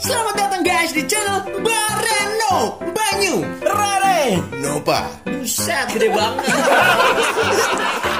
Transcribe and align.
Selamat 0.00 0.32
datang 0.32 0.64
guys 0.64 0.96
di 0.96 1.04
channel 1.04 1.44
Bareno 1.60 2.80
Banyu 2.96 3.44
Rare 3.60 4.40
Nova 4.56 5.12
Buset 5.28 5.92
gede 5.92 6.08
banget 6.08 6.48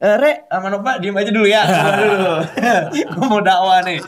Eh, 0.00 0.16
Re, 0.16 0.48
sama 0.48 0.72
Nova 0.72 0.96
diem 0.96 1.12
aja 1.12 1.28
dulu 1.28 1.44
ya. 1.44 1.60
Dulu. 1.92 2.32
Gue 3.20 3.26
mau 3.28 3.44
dakwah 3.44 3.84
nih. 3.84 4.00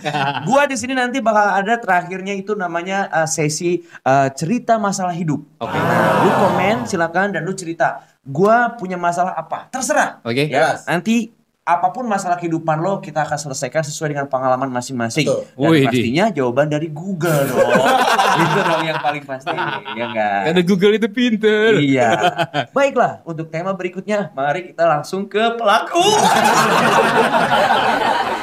Gua 0.49 0.65
di 0.65 0.73
sini 0.73 0.97
nanti 0.97 1.21
bakal 1.21 1.53
ada 1.53 1.77
terakhirnya 1.77 2.33
itu 2.33 2.57
namanya 2.57 3.13
uh, 3.13 3.29
sesi 3.29 3.85
uh, 4.09 4.33
cerita 4.33 4.81
masalah 4.81 5.13
hidup. 5.13 5.45
Oke. 5.61 5.77
Nah, 5.77 6.25
lu 6.25 6.31
komen 6.33 6.89
silakan 6.89 7.37
dan 7.37 7.45
lu 7.45 7.53
cerita. 7.53 8.09
Gua 8.23 8.79
punya 8.79 8.95
masalah 8.95 9.35
apa? 9.35 9.67
Terserah. 9.75 10.23
Oke. 10.23 10.47
Ya, 10.47 10.79
nanti 10.87 11.35
apa 11.63 11.95
pun 11.95 12.03
masalah 12.11 12.35
kehidupan 12.43 12.83
lo 12.83 12.99
kita 12.99 13.23
akan 13.23 13.39
selesaikan 13.39 13.87
sesuai 13.87 14.11
dengan 14.15 14.27
pengalaman 14.27 14.67
masing-masing. 14.67 15.31
Dan 15.31 15.47
Wih, 15.55 15.87
Di. 15.87 15.89
pastinya 15.95 16.27
jawaban 16.35 16.67
dari 16.67 16.91
Google 16.91 17.47
dong. 17.47 17.71
itu 18.43 18.59
dong 18.67 18.83
yang 18.83 18.99
paling 18.99 19.23
pasti. 19.23 19.55
Ya 19.95 20.11
enggak? 20.11 20.41
Karena 20.51 20.63
Google 20.67 20.99
itu 20.99 21.07
pinter. 21.07 21.79
Iya. 21.79 22.11
Baiklah, 22.75 23.23
untuk 23.23 23.47
tema 23.47 23.79
berikutnya, 23.79 24.35
mari 24.35 24.75
kita 24.75 24.91
langsung 24.91 25.31
ke 25.31 25.55
pelaku. 25.55 26.03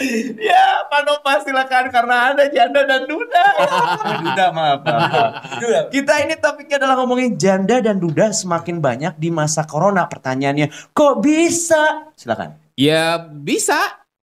ya, 0.48 0.88
Pak 0.88 1.00
Nova 1.04 1.32
silakan 1.44 1.92
karena 1.92 2.32
ada 2.32 2.44
janda 2.48 2.80
dan 2.88 3.04
duda. 3.04 3.44
Duda 4.24 4.46
maaf. 4.54 4.80
maaf. 4.84 5.30
Kita 5.92 6.14
ini 6.24 6.34
topiknya 6.40 6.80
adalah 6.80 6.96
ngomongin 7.04 7.36
janda 7.36 7.78
dan 7.84 8.00
duda 8.00 8.32
semakin 8.32 8.80
banyak 8.80 9.14
di 9.20 9.28
masa 9.28 9.68
corona. 9.68 10.08
Pertanyaannya, 10.08 10.92
kok 10.96 11.20
bisa? 11.20 12.08
Silakan. 12.16 12.56
Ya 12.72 13.20
bisa. 13.20 13.76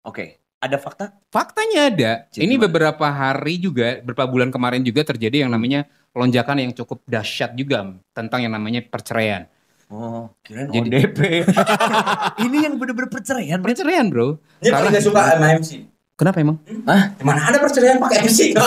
Oke, 0.04 0.44
ada 0.60 0.76
fakta? 0.76 1.16
Faktanya 1.32 1.88
ada. 1.88 2.12
Jadi 2.28 2.44
Ini 2.44 2.56
gimana? 2.60 2.64
beberapa 2.68 3.08
hari 3.08 3.56
juga, 3.56 4.04
beberapa 4.04 4.28
bulan 4.28 4.52
kemarin 4.52 4.84
juga 4.84 5.08
terjadi 5.08 5.48
yang 5.48 5.52
namanya 5.52 5.88
lonjakan 6.12 6.60
yang 6.60 6.72
cukup 6.76 7.02
dahsyat 7.08 7.56
juga 7.56 7.98
tentang 8.12 8.44
yang 8.44 8.54
namanya 8.54 8.84
perceraian. 8.84 9.48
Oh, 9.94 10.26
kirain 10.42 10.74
Jadi- 10.74 10.90
ODP. 10.90 11.20
ini 12.50 12.58
yang 12.66 12.82
bener-bener 12.82 13.14
perceraian. 13.14 13.62
Perceraian 13.62 14.10
bro. 14.10 14.42
Dia 14.58 14.74
paling 14.74 14.90
gak 14.90 15.06
suka 15.06 15.22
sama 15.38 15.54
MC. 15.62 15.94
Kenapa 16.14 16.46
emang? 16.46 16.62
Gimana 17.18 17.42
ada 17.50 17.58
perceraian 17.58 17.98
pakai 17.98 18.30
MC? 18.30 18.40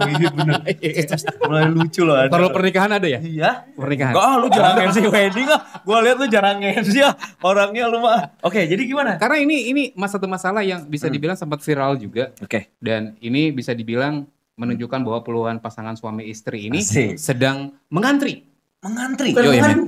Oh, 0.00 0.08
iya 0.08 0.28
bener. 0.32 0.60
Mulai 1.48 1.64
lucu 1.68 2.00
loh. 2.04 2.16
Kalau 2.28 2.48
pernikahan 2.52 2.92
ada 2.96 3.08
ya? 3.08 3.20
Iya. 3.20 3.68
Pernikahan. 3.76 4.12
Enggak, 4.16 4.24
ah, 4.24 4.36
lu 4.40 4.48
jarang 4.52 4.76
MC 4.88 4.98
wedding 5.08 5.48
ah. 5.48 5.60
Gua 5.84 5.98
lihat 6.04 6.16
lu 6.16 6.26
jarang 6.28 6.60
MC 6.60 6.96
ah. 7.04 7.16
Orangnya 7.44 7.88
lu 7.88 8.00
mah. 8.00 8.36
Oke, 8.44 8.64
jadi 8.68 8.80
gimana? 8.84 9.16
Karena 9.16 9.36
ini 9.40 9.72
ini 9.72 9.82
mas 9.96 10.12
satu 10.12 10.28
masalah 10.28 10.64
yang 10.64 10.84
bisa 10.88 11.08
dibilang 11.08 11.36
sempat 11.36 11.60
viral 11.64 11.96
juga 12.00 12.32
Oke. 12.40 12.72
dan 12.80 13.16
ini 13.20 13.52
bisa 13.52 13.72
dibilang 13.76 14.28
menunjukkan 14.60 15.00
bahwa 15.00 15.20
puluhan 15.24 15.56
pasangan 15.56 15.96
suami 15.96 16.28
istri 16.28 16.68
ini 16.68 16.84
Asik. 16.84 17.16
sedang 17.16 17.72
mengantri. 17.88 18.49
Mengantri. 18.80 19.36
Yo, 19.36 19.52
ya, 19.52 19.60
Bukan. 19.60 19.78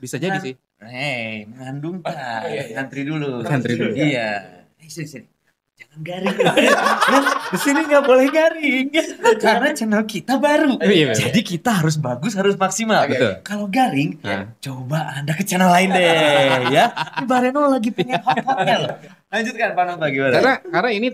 Bisa 0.00 0.16
jadi 0.16 0.40
sih. 0.40 0.54
Hei, 0.80 1.44
mengandung 1.44 2.00
tak. 2.00 2.16
Ngantri 2.72 3.04
dulu. 3.04 3.44
Ngantri 3.44 3.76
dulu. 3.76 3.92
Iya. 3.92 4.64
Eh, 4.80 4.88
sini, 4.88 5.04
sini. 5.04 5.26
Jangan 5.78 6.00
garing. 6.02 6.36
Nah, 6.42 7.22
di 7.54 7.58
sini 7.60 7.80
nggak 7.86 8.02
boleh 8.02 8.26
garing. 8.32 8.86
Karena 9.38 9.70
channel 9.70 10.02
kita 10.02 10.40
baru. 10.40 10.74
Iya, 10.80 11.12
iya. 11.12 11.14
Jadi 11.14 11.40
kita 11.44 11.70
harus 11.70 12.00
bagus, 12.00 12.34
harus 12.34 12.56
maksimal. 12.56 13.04
Betul. 13.06 13.44
Kalau 13.44 13.70
garing, 13.70 14.18
Nah. 14.24 14.48
coba 14.58 15.12
Anda 15.14 15.38
ke 15.38 15.44
channel 15.46 15.70
lain 15.70 15.92
deh, 15.92 16.02
ya. 16.74 16.90
Ini 17.20 17.26
Bareno 17.28 17.68
lagi 17.70 17.94
pengen 17.94 18.18
hot-hotnya 18.18 18.76
loh. 18.80 18.94
Lanjutkan 19.28 19.70
Pak 19.76 19.84
Nova 19.86 20.06
gimana? 20.08 20.34
Karena 20.34 20.54
karena 20.66 20.90
ini 20.90 21.08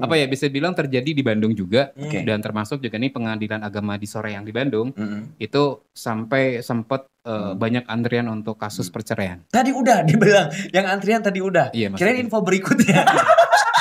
apa 0.00 0.14
ya 0.14 0.24
bisa 0.24 0.46
bilang 0.46 0.72
terjadi 0.72 1.10
di 1.10 1.20
Bandung 1.20 1.52
juga 1.52 1.92
Oke. 1.94 2.20
dan 2.20 2.40
termasuk 2.40 2.78
juga 2.78 2.96
nih 2.96 3.08
pengadilan 3.08 3.60
agama 3.60 3.94
di 3.94 4.04
sore 4.04 4.32
yang 4.32 4.42
di 4.42 4.50
Bandung 4.50 4.90
Mm-mm. 4.90 5.36
itu 5.36 5.62
sampai 5.90 6.60
sempat 6.60 7.04
eh, 7.22 7.52
banyak 7.52 7.84
antrian 7.84 8.26
untuk 8.26 8.56
kasus 8.56 8.88
perceraian. 8.88 9.44
Tadi 9.46 9.70
udah 9.70 10.02
dibilang 10.02 10.48
yang 10.70 10.86
antrian 10.86 11.20
tadi 11.20 11.38
udah. 11.38 11.70
Iya, 11.70 11.92
Kirain 11.92 12.18
info 12.18 12.40
berikutnya. 12.40 13.04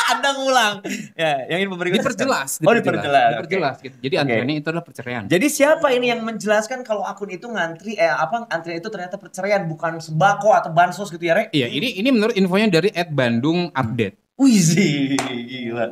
Anda 0.10 0.34
ngulang. 0.34 0.74
Ya, 1.14 1.46
yang 1.48 1.64
info 1.64 1.78
berikutnya. 1.78 2.02
Diperjelas, 2.02 2.60
Oh, 2.60 2.74
diperjelas. 2.74 3.30
diperjelas 3.38 3.76
gitu. 3.80 3.96
Jadi 4.02 4.16
Oke. 4.16 4.22
antriannya 4.26 4.56
itu 4.58 4.68
adalah 4.68 4.84
perceraian. 4.84 5.24
Jadi 5.26 5.48
siapa 5.48 5.88
ini 5.90 6.10
yang 6.10 6.26
menjelaskan 6.26 6.82
kalau 6.82 7.06
akun 7.06 7.30
itu 7.30 7.46
ngantri 7.46 7.94
eh 7.94 8.10
apa 8.10 8.50
antrian 8.50 8.82
itu 8.82 8.90
ternyata 8.90 9.16
perceraian 9.16 9.64
bukan 9.64 10.02
sembako 10.02 10.50
atau 10.52 10.74
bansos 10.74 11.08
gitu 11.08 11.22
ya, 11.22 11.38
Re? 11.38 11.44
Iya, 11.54 11.70
ini 11.70 11.96
ini 11.96 12.10
menurut 12.10 12.34
infonya 12.34 12.68
dari 12.70 12.90
Ed 12.92 13.14
Bandung 13.14 13.70
Update. 13.72 14.18
Wih, 14.40 14.60
sih, 14.64 15.20
gila. 15.20 15.92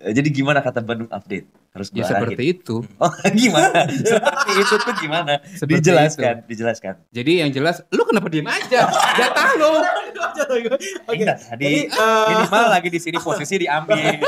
Eh, 0.00 0.12
Jadi 0.14 0.28
gimana 0.32 0.62
kata 0.62 0.80
Bandung 0.80 1.10
update? 1.10 1.50
Harus 1.70 1.90
Ya 1.94 2.02
seperti 2.06 2.54
itu. 2.56 2.82
Oh, 3.02 3.10
gimana? 3.30 3.86
seperti 3.90 4.52
itu 4.58 4.74
tuh 4.78 4.94
gimana? 4.98 5.38
Seperti 5.58 5.82
dijelaskan, 5.82 6.34
dijelaskan. 6.50 6.94
Jadi 7.10 7.32
yang 7.44 7.50
jelas, 7.54 7.82
lu 7.94 8.02
kenapa 8.06 8.26
diem 8.26 8.46
aja? 8.46 8.90
Jatah 8.90 9.50
lu. 9.58 9.70
Enggak, 11.10 11.36
tadi 11.46 11.86
minimal 12.30 12.66
lagi 12.70 12.88
di 12.90 13.00
sini 13.02 13.18
posisi 13.22 13.54
diambil. 13.60 14.18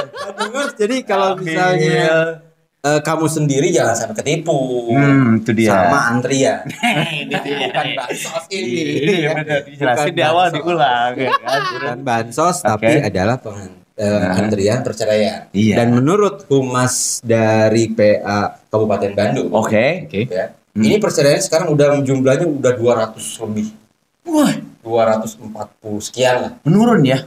Jadi 0.78 0.96
kalau 1.02 1.34
misalnya 1.38 2.42
eh, 2.82 3.00
kamu 3.00 3.26
sendiri 3.26 3.70
jangan 3.70 3.94
sampai 3.94 4.16
ketipu. 4.18 4.90
Hmm, 4.90 5.38
itu 5.38 5.50
dia. 5.54 5.70
Sama 5.70 5.98
antrian. 6.10 6.66
ini 7.14 7.30
dia. 7.30 7.66
Bukan 7.70 7.88
bansos 7.94 8.44
ini. 8.50 8.82
Iya, 9.02 9.28
benar. 9.38 9.60
Dijelasin 9.64 10.02
Bukan 10.02 10.16
di 10.18 10.22
awal 10.22 10.46
diulang 10.50 11.12
ya 11.14 11.30
kan. 11.38 11.60
Bukan 11.78 11.98
bansos 12.02 12.56
Oke. 12.60 12.68
tapi 12.68 12.92
adalah 13.00 13.36
peng- 13.38 13.80
eh, 13.94 14.28
antrian 14.34 14.80
perceraian. 14.82 15.40
Iya. 15.54 15.74
Dan 15.78 15.88
menurut 15.94 16.44
humas 16.50 17.22
dari 17.22 17.92
PA 17.92 18.58
Kabupaten 18.66 19.12
Bandung, 19.12 19.48
Oke. 19.52 20.08
Oke. 20.08 20.20
ya, 20.26 20.50
ini 20.74 20.96
perceraian 20.96 21.38
sekarang 21.38 21.70
udah 21.70 22.00
jumlahnya 22.00 22.48
udah 22.48 22.72
200 22.74 23.44
lebih. 23.46 23.81
Wah, 24.22 24.52
240 24.82 25.98
sekian 25.98 26.34
lah. 26.38 26.52
menurun 26.62 27.02
ya. 27.02 27.18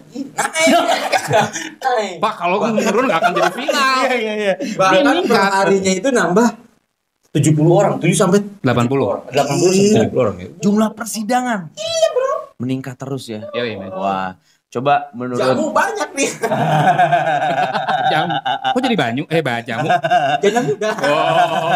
Naik. 1.83 2.17
Pak, 2.23 2.33
kalau 2.37 2.57
menurun 2.61 3.03
nggak 3.07 3.19
akan 3.19 3.31
jadi 3.35 3.51
final. 3.59 3.99
iya 4.15 4.33
iya. 4.35 4.53
Bahkan 4.79 5.03
meningkat. 5.03 5.35
per 5.35 5.51
harinya 5.53 5.91
itu 5.91 6.09
nambah 6.09 6.47
70 7.35 7.51
orang, 7.67 7.93
7 7.99 8.15
sampai 8.15 8.39
80. 8.63 8.95
orang. 8.95 9.21
80 9.27 9.91
sampai 9.91 10.07
70 10.07 10.23
orang 10.23 10.35
ya. 10.39 10.47
Jumlah 10.63 10.89
persidangan. 10.95 11.59
Iya, 11.75 12.07
Bro. 12.15 12.31
Meningkat 12.63 12.95
terus 12.95 13.23
ya. 13.27 13.43
Ya, 13.51 13.63
iya, 13.67 13.75
men. 13.75 13.91
Wah, 13.91 14.39
coba 14.67 15.07
menurut 15.11 15.39
Jamu 15.39 15.71
banyak 15.71 16.09
nih. 16.11 16.29
Jamu. 18.11 18.35
Kok 18.75 18.81
jadi 18.81 18.97
banyu? 18.97 19.23
Eh, 19.27 19.41
bah, 19.41 19.59
jamu. 19.59 19.87
Jangan 20.39 20.63
muda. 20.67 20.89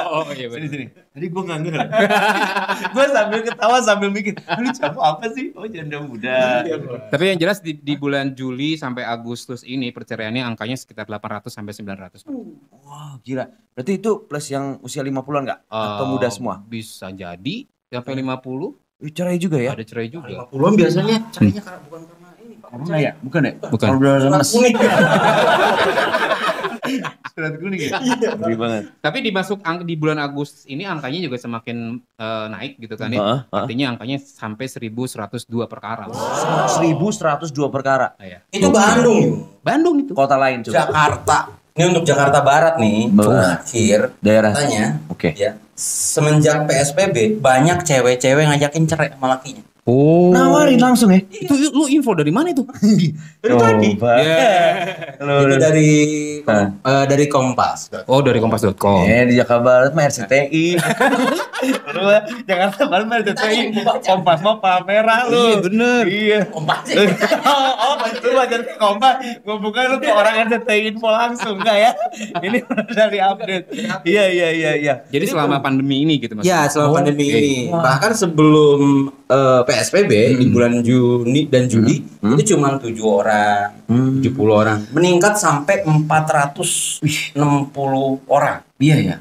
Oh, 0.09 0.27
iya 0.29 0.45
sini 0.45 0.61
benar. 0.61 0.69
sini. 0.69 0.85
Tadi 1.09 1.25
gua 1.27 1.41
nggak 1.43 1.59
ngerti. 1.59 1.87
gua 2.93 3.05
sambil 3.09 3.39
ketawa 3.41 3.77
sambil 3.81 4.09
mikir, 4.09 4.33
lu 4.37 4.67
jamu 4.69 4.99
apa 4.99 5.25
sih? 5.31 5.49
Oh, 5.55 5.65
janda 5.65 5.97
muda. 5.99 6.61
Tapi 7.09 7.23
yang 7.25 7.39
jelas 7.39 7.59
di, 7.59 7.73
di 7.73 7.95
bulan 7.95 8.33
Juli 8.33 8.75
sampai 8.75 9.01
Agustus 9.03 9.63
ini 9.63 9.89
perceraiannya 9.89 10.43
angkanya 10.45 10.75
sekitar 10.75 11.07
800 11.07 11.49
sampai 11.49 11.73
900. 11.73 12.21
Pak. 12.21 12.33
Wah, 12.83 13.17
gila. 13.21 13.45
Berarti 13.73 13.91
itu 13.95 14.11
plus 14.21 14.45
yang 14.49 14.77
usia 14.81 15.01
50-an 15.01 15.43
nggak? 15.45 15.59
Atau 15.65 16.05
Eh, 16.05 16.09
muda 16.09 16.27
semua? 16.29 16.61
Bisa 16.61 17.09
jadi 17.09 17.55
sampai 17.87 18.13
50 18.19 18.75
Ih, 18.99 19.15
cerai 19.15 19.39
juga 19.39 19.55
ya? 19.55 19.71
ada 19.71 19.81
cerai 19.81 20.11
juga. 20.11 20.27
50-an 20.51 20.73
biasanya 20.75 21.15
caranya 21.31 21.61
karena 21.63 21.79
bukan 21.87 22.01
karena 22.03 22.18
Corona 22.69 22.95
ya? 22.95 23.11
Bukan 23.17 23.41
ya? 23.41 23.53
Bukan. 23.59 23.87
Kalau 23.89 23.97
udah 23.97 24.13
lemes. 24.21 24.49
kuning. 24.53 24.75
Surat 27.29 27.53
kuning 27.57 27.79
ya? 27.81 27.99
Ngeri 28.35 28.55
banget. 28.55 28.83
Tapi 28.97 29.17
dimasuk 29.21 29.57
ang- 29.61 29.83
di 29.83 29.93
bulan 29.93 30.17
Agustus 30.17 30.65
ini 30.65 30.85
angkanya 30.85 31.19
juga 31.19 31.37
semakin 31.37 31.77
eh, 31.97 32.45
naik 32.49 32.77
gitu 32.77 32.95
kan 32.95 33.09
ya. 33.09 33.19
Heeh, 33.19 33.37
heeh. 33.43 33.61
Artinya 33.65 33.85
angkanya 33.93 34.17
sampai 34.17 34.65
1102 34.65 35.65
perkara. 35.65 36.05
1102 36.09 37.69
perkara. 37.69 38.13
Ah, 38.15 38.25
ya. 38.25 38.39
Itu 38.49 38.69
Bandung. 38.69 39.49
Bandung 39.61 39.95
itu. 39.99 40.13
Kota 40.13 40.37
lain 40.37 40.61
coba. 40.61 40.73
Jakarta. 40.85 41.37
Ini 41.69 41.95
untuk 41.95 42.03
Jakarta 42.03 42.43
Barat 42.43 42.75
nih, 42.75 43.07
Barat. 43.07 43.63
terakhir 43.63 44.11
Daerah. 44.19 44.51
katanya 44.51 44.99
Oke. 45.07 45.31
ya 45.31 45.55
semenjak 45.79 46.67
PSBB 46.67 47.39
banyak 47.39 47.87
cewek-cewek 47.87 48.43
ngajakin 48.51 48.83
cerai 48.83 49.15
sama 49.15 49.39
lakinya. 49.39 49.63
Oh. 49.89 50.29
Nawarin 50.29 50.77
langsung 50.77 51.09
ya? 51.09 51.17
Itu 51.23 51.49
lu 51.73 51.89
info 51.89 52.13
dari 52.13 52.29
mana 52.29 52.53
itu? 52.53 52.61
Itu 53.41 53.55
tadi. 53.57 53.89
Coba. 53.97 54.13
Lu- 55.17 55.49
Itu 55.49 55.55
dari 55.57 55.89
Hah? 56.45 56.65
eh, 56.77 57.03
dari 57.07 57.25
Kompas. 57.25 57.89
Oh, 58.05 58.21
dari 58.21 58.37
kompas.com. 58.37 59.01
Eh 59.03 59.25
di 59.25 59.35
Jakarta 59.35 59.61
Barat 59.63 59.91
mah 59.91 60.05
RCTI. 60.05 60.65
lu 61.89 62.01
Jakarta 62.45 62.81
Barat 62.85 63.05
mah 63.05 63.17
RCTI. 63.19 63.59
Kompas 64.01 64.39
mah 64.39 64.57
Palmera 64.57 65.25
lu. 65.25 65.35
Iya, 65.35 65.55
bener. 65.59 66.03
Iya. 66.05 66.39
Kompas. 66.47 66.85
oh, 67.49 67.71
oh, 67.75 67.93
lu 67.97 68.29
baca 68.31 68.55
kompas. 68.77 69.15
Gua 69.41 69.57
bukan 69.57 69.83
lu 69.87 69.97
ke 69.97 70.11
orang 70.11 70.45
RCTI 70.45 70.79
info 70.89 71.09
langsung 71.09 71.57
enggak 71.57 71.77
ya? 71.79 71.91
Ini 72.37 72.57
dari 72.89 73.17
update. 73.17 73.65
Iya 74.03 74.25
iya 74.27 74.47
iya 74.51 74.71
iya. 74.75 74.93
Jadi 75.07 75.25
selama 75.25 75.57
pandemi 75.59 76.03
ini 76.03 76.19
gitu 76.19 76.35
mas? 76.35 76.45
Ya, 76.45 76.67
selama 76.67 76.87
Oh, 76.89 76.95
pandemi 76.95 77.25
ini. 77.27 77.55
Bahkan 77.69 78.11
sebelum 78.13 78.79
eh, 79.25 79.61
PSBB 79.81 80.11
di 80.35 80.45
bulan 80.47 80.79
Juni 80.79 81.47
dan 81.47 81.65
Juli 81.65 82.03
Hmm. 82.19 82.35
itu 82.35 82.51
cuma 82.51 82.75
tujuh 82.75 83.05
orang, 83.05 83.71
70 84.19 84.27
orang, 84.53 84.83
meningkat 84.91 85.35
sampai 85.35 85.87
460 85.87 86.99
orang. 88.27 88.59
Iya 88.75 88.95
ya. 88.99 89.15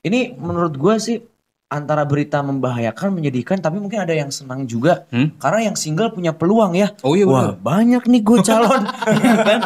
Ini 0.00 0.34
menurut 0.36 0.74
gua 0.74 0.96
sih 0.96 1.18
antara 1.66 2.04
berita 2.04 2.38
membahayakan 2.38 3.10
menyedihkan 3.10 3.58
tapi 3.58 3.76
mungkin 3.76 3.98
ada 3.98 4.14
yang 4.14 4.30
senang 4.30 4.62
juga 4.62 5.10
Hmm? 5.10 5.34
karena 5.36 5.66
yang 5.66 5.76
single 5.76 6.08
punya 6.08 6.30
peluang 6.30 6.70
ya. 6.72 6.94
Oh 7.02 7.18
iya 7.18 7.26
Wah 7.26 7.50
benar. 7.50 7.58
banyak 7.58 8.02
nih 8.06 8.22
gue 8.22 8.38
calon. 8.40 8.82
Ya 9.24 9.34
kan? 9.42 9.60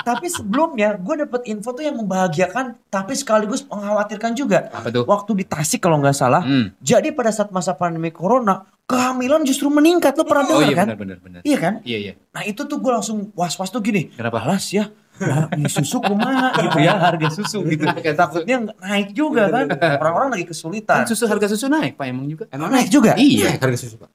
Tapi 0.00 0.32
sebelumnya 0.32 0.96
gue 0.96 1.12
dapet 1.20 1.44
info 1.44 1.76
tuh 1.76 1.84
yang 1.84 2.00
membahagiakan 2.00 2.80
tapi 2.88 3.12
sekaligus 3.12 3.68
mengkhawatirkan 3.68 4.32
juga. 4.32 4.72
Apa 4.72 4.88
tuh? 4.88 5.04
Waktu 5.04 5.30
di 5.36 5.44
Tasik 5.44 5.84
kalau 5.84 6.00
nggak 6.00 6.16
salah. 6.16 6.40
Hmm. 6.40 6.72
Jadi 6.80 7.12
pada 7.12 7.28
saat 7.28 7.52
masa 7.52 7.76
pandemi 7.76 8.08
corona 8.08 8.64
kehamilan 9.10 9.42
justru 9.42 9.66
meningkat. 9.66 10.14
Lo 10.14 10.22
pernah 10.22 10.46
Oh 10.46 10.62
dengar 10.62 10.70
iya 10.70 10.76
kan? 10.78 10.86
benar 10.94 10.98
benar 10.98 11.18
benar. 11.18 11.40
Iya 11.42 11.58
kan? 11.58 11.74
Iya 11.82 11.98
iya. 11.98 12.12
Nah 12.30 12.42
itu 12.46 12.62
tuh 12.62 12.78
gue 12.78 12.92
langsung 12.94 13.34
was-was 13.34 13.74
tuh 13.74 13.82
gini. 13.82 14.14
Kenapa? 14.14 14.38
Alas 14.46 14.70
ya. 14.70 14.86
Nah, 15.20 15.52
ini 15.52 15.68
susu 15.68 16.00
kumaha 16.00 16.48
gitu 16.56 16.80
ya 16.80 16.96
harga 16.96 17.28
susu 17.28 17.60
gitu. 17.68 17.84
Takutnya 18.22 18.56
nggak 18.70 18.76
naik 18.80 19.08
juga 19.12 19.52
kan. 19.52 19.66
Orang-orang 20.00 20.28
lagi 20.38 20.46
kesulitan. 20.48 21.04
Kan 21.04 21.10
susu 21.10 21.28
harga 21.28 21.50
susu 21.50 21.66
naik 21.68 21.98
Pak 21.98 22.06
emang 22.08 22.24
juga. 22.30 22.44
Emang 22.54 22.70
naik 22.72 22.88
juga? 22.88 23.18
Iya. 23.18 23.58
harga 23.58 23.76
susu, 23.76 24.00
Pak. 24.00 24.08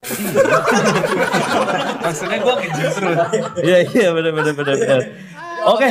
Maksudnya 2.02 2.38
gue 2.40 2.54
justru. 2.74 3.06
Iya 3.62 3.78
iya 3.92 4.08
benar 4.16 4.32
benar 4.34 4.52
benar. 4.56 4.74
benar. 4.80 5.00
Oke. 5.68 5.88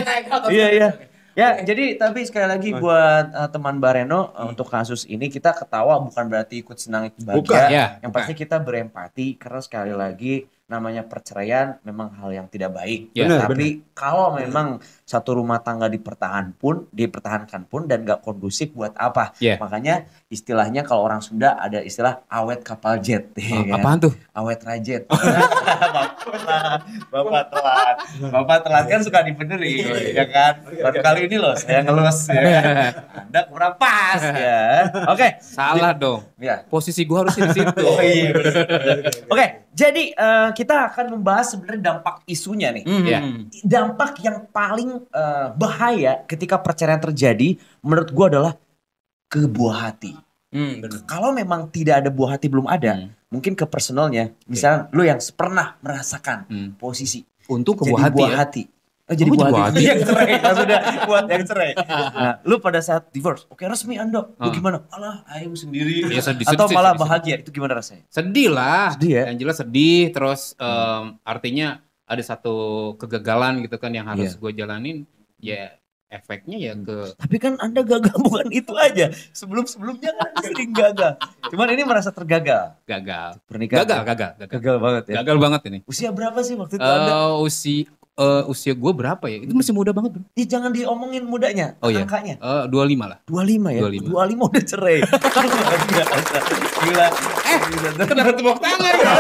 Iya 0.52 0.68
iya. 0.74 0.90
Ya, 1.36 1.60
jadi 1.60 2.00
tapi 2.00 2.24
sekali 2.24 2.48
lagi 2.48 2.72
buat 2.72 3.28
uh, 3.36 3.50
teman 3.52 3.84
Bareno 3.84 4.32
uh, 4.32 4.48
untuk 4.48 4.72
kasus 4.72 5.04
ini 5.04 5.28
kita 5.28 5.52
ketawa 5.52 6.00
bukan 6.00 6.32
berarti 6.32 6.64
ikut 6.64 6.80
senang 6.80 7.12
ikut 7.12 7.28
bahagia. 7.28 7.40
Bukan, 7.44 7.68
ya, 7.68 7.86
Yang 8.00 8.12
pasti 8.16 8.34
kita 8.40 8.58
berempati 8.64 9.36
karena 9.36 9.60
sekali 9.60 9.92
lagi 9.92 10.48
namanya 10.66 11.06
perceraian 11.06 11.78
memang 11.86 12.10
hal 12.18 12.34
yang 12.34 12.48
tidak 12.50 12.74
baik. 12.74 13.14
Ya. 13.14 13.30
Benar, 13.30 13.46
tapi 13.46 13.86
kalau 13.94 14.34
memang 14.34 14.82
satu 15.06 15.38
rumah 15.38 15.62
tangga 15.62 15.86
dipertahan 15.86 16.58
pun, 16.58 16.90
dipertahankan 16.90 17.70
pun 17.70 17.86
dan 17.86 18.02
gak 18.02 18.26
kondusif 18.26 18.74
buat 18.74 18.98
apa? 18.98 19.38
Ya. 19.38 19.62
Makanya 19.62 20.10
istilahnya 20.26 20.82
kalau 20.82 21.06
orang 21.06 21.22
Sunda 21.22 21.54
ada 21.62 21.86
istilah 21.86 22.26
awet 22.26 22.66
kapal 22.66 22.98
jet. 22.98 23.30
ya 23.38 23.62
kan? 23.62 23.78
Apaan 23.78 23.98
tuh? 24.10 24.14
awet 24.36 24.60
rajet. 24.68 25.08
Bapak 27.14 27.44
telat. 27.54 27.96
Bapak 28.34 28.58
telat 28.68 28.86
kan 28.92 29.00
suka 29.00 29.24
dibenerin, 29.24 30.12
ya 30.12 30.28
kan? 30.28 30.60
Baru 30.68 31.00
kali 31.00 31.32
ini 31.32 31.40
loh 31.40 31.56
saya 31.56 31.88
ngelus 31.88 32.28
ya. 32.28 32.44
Anda 33.16 33.48
kurang 33.48 33.80
pas 33.80 34.20
ya. 34.36 34.92
Oke. 35.08 35.40
Salah 35.40 35.96
dong. 35.96 36.28
Ya. 36.36 36.68
Posisi 36.68 37.08
gua 37.08 37.24
harusnya 37.24 37.48
di 37.54 37.64
situ. 37.64 37.84
Oh 37.86 38.02
iya 38.04 38.36
bener. 38.36 38.66
Oke, 39.32 39.46
jadi 39.76 40.16
eh, 40.16 40.50
kita 40.56 40.88
akan 40.88 41.20
membahas 41.20 41.52
sebenarnya 41.52 41.84
dampak 41.92 42.24
isunya 42.26 42.72
nih. 42.72 42.88
Iya. 42.88 43.20
Dampak 43.62 44.24
yang 44.24 44.48
paling 44.48 45.04
eh, 45.04 45.48
bahaya 45.54 46.24
ketika 46.24 46.56
perceraian 46.56 47.04
terjadi 47.04 47.60
menurut 47.84 48.10
gua 48.16 48.26
adalah 48.32 48.54
ke 49.28 49.44
buah 49.44 49.92
hati. 49.92 50.16
Hmm, 50.56 50.80
benar. 50.80 51.04
Kalau 51.04 51.36
memang 51.36 51.68
tidak 51.68 52.00
ada 52.00 52.08
buah 52.08 52.40
hati 52.40 52.48
belum 52.48 52.72
ada, 52.72 52.96
Hmm. 52.96 53.12
mungkin 53.28 53.52
ke 53.60 53.68
personalnya, 53.68 54.32
misalnya 54.48 54.88
lu 54.96 55.04
yang 55.04 55.20
pernah 55.36 55.76
merasakan 55.84 56.48
Hmm. 56.48 56.70
posisi 56.80 57.28
Untuk 57.52 57.84
ke 57.84 57.92
jadi 57.92 57.92
buah 57.92 58.04
hati 58.08 58.16
buah 58.16 58.32
ya. 58.32 58.38
hati. 58.40 58.64
Oh, 59.06 59.14
jadi 59.14 59.30
hati. 59.30 59.54
hati. 59.54 59.82
yang 59.92 60.02
cerai, 60.02 60.34
maksudnya 60.44 60.78
buat 61.06 61.26
yang 61.28 61.46
cerai. 61.46 61.72
Nah, 61.78 62.34
lu 62.42 62.58
pada 62.58 62.82
saat 62.82 63.14
divorce, 63.14 63.46
oke 63.46 63.62
resmi 63.62 63.96
Ando, 63.96 64.34
lu 64.34 64.50
Ah. 64.50 64.52
gimana? 64.52 64.78
Alah, 64.90 65.22
ayo 65.32 65.54
sendiri. 65.54 66.10
Ya, 66.10 66.26
sedih, 66.26 66.42
Atau 66.44 66.66
sedih, 66.66 66.74
malah 66.74 66.92
sedih, 66.92 67.04
bahagia, 67.06 67.36
itu 67.38 67.50
gimana 67.52 67.74
rasanya? 67.76 68.02
Sedih 68.08 68.50
lah. 68.50 68.98
Sedih 68.98 69.12
ya? 69.12 69.24
Yang 69.30 69.38
jelas 69.40 69.58
sedih. 69.60 70.02
Terus 70.10 70.42
em, 70.58 71.04
artinya 71.22 71.68
ada 72.04 72.24
satu 72.24 72.56
kegagalan 72.96 73.62
gitu 73.62 73.78
kan 73.78 73.90
yang 73.90 74.06
harus 74.06 74.34
Iya. 74.34 74.40
gue 74.40 74.52
jalanin. 74.56 74.98
Ya 75.38 75.78
efeknya 76.08 76.56
ya 76.56 76.74
ke 76.76 77.14
Tapi 77.14 77.38
kan 77.38 77.58
Anda 77.60 77.82
gagal 77.82 78.16
bukan 78.26 78.50
itu 78.50 78.74
aja. 78.74 79.14
Sebelum-sebelumnya 79.32 80.12
kan 80.12 80.28
Anda 80.32 80.48
sering 80.48 80.72
gagal. 80.72 81.14
Cuman 81.54 81.68
ini 81.70 81.84
merasa 81.84 82.10
tergagal. 82.10 82.74
gagal. 82.84 83.38
Pernikahan. 83.44 83.86
Gagal, 83.86 84.02
gagal, 84.04 84.32
gagal. 84.40 84.50
Gagal 84.56 84.76
banget 84.80 85.04
ya. 85.06 85.16
Gagal 85.22 85.38
banget 85.38 85.62
ini. 85.68 85.80
Usia 85.86 86.10
berapa 86.10 86.42
sih 86.42 86.56
waktu 86.56 86.74
itu 86.76 86.82
Eh 86.82 86.90
Anda? 86.90 87.38
usia 87.38 87.86
eh, 88.16 88.44
usia 88.46 88.72
gue 88.72 88.92
berapa 88.92 89.26
ya? 89.28 89.44
Itu 89.44 89.52
masih 89.52 89.76
muda 89.76 89.92
banget, 89.92 90.16
Bro. 90.16 90.24
Ih, 90.34 90.48
jangan 90.48 90.72
diomongin 90.72 91.24
mudanya, 91.24 91.76
Oh, 91.80 91.92
iya. 91.92 92.08
angkanya. 92.08 92.36
Eh 92.40 92.64
25 92.68 93.06
lah. 93.06 93.18
25 93.28 93.76
ya? 93.76 93.82
25. 93.84 94.08
25 94.08 94.52
udah 94.52 94.64
cerai. 94.64 94.98
Gila. 96.86 97.08
Eh, 97.46 97.60
Kenapa 98.06 98.32
tepuk 98.34 98.58
tangan 98.60 98.94
ya? 98.94 99.12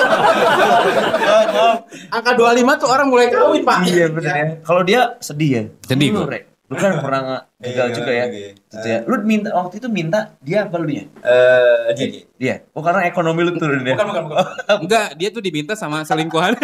Angka 2.15 2.31
25 2.33 2.81
tuh 2.81 2.89
orang 2.89 3.07
mulai 3.09 3.27
kawin, 3.27 3.63
Pak. 3.63 3.77
Iya 3.86 4.06
benar 4.12 4.33
ya. 4.36 4.47
Kalau 4.62 4.81
dia 4.81 5.01
sedih 5.19 5.50
ya. 5.50 5.63
Sedih. 5.83 6.09
Rek. 6.15 6.44
Lu 6.65 6.81
kan 6.81 6.97
pernah 6.97 7.45
gagal 7.63 7.88
juga 7.94 8.12
ya. 8.12 8.25
Gitu 8.25 8.86
ya. 8.86 9.00
Lu 9.06 9.21
minta 9.21 9.53
waktu 9.53 9.77
itu 9.77 9.88
minta 9.88 10.33
dia 10.42 10.65
apa 10.65 10.77
lu 10.77 10.89
nya? 10.89 11.06
Eh, 11.21 11.94
jadi. 11.94 12.18
Dia. 12.36 12.56
Oh 12.74 12.81
karena 12.81 13.06
ekonomi 13.06 13.45
lu 13.45 13.53
turun 13.56 13.81
ya. 13.81 13.94
Bukan, 13.94 14.06
bukan, 14.09 14.24
bukan. 14.30 14.45
Enggak, 14.81 15.07
dia 15.15 15.30
tuh 15.30 15.42
diminta 15.42 15.74
sama 15.74 16.01
selingkuhan. 16.01 16.57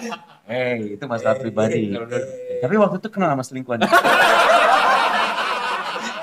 Eh, 0.50 0.98
itu 0.98 1.04
masalah 1.06 1.38
pribadi. 1.38 1.94
Tapi 2.58 2.74
waktu 2.74 2.98
itu 2.98 3.06
kenal 3.06 3.30
sama 3.30 3.44
selingkuhan. 3.46 3.86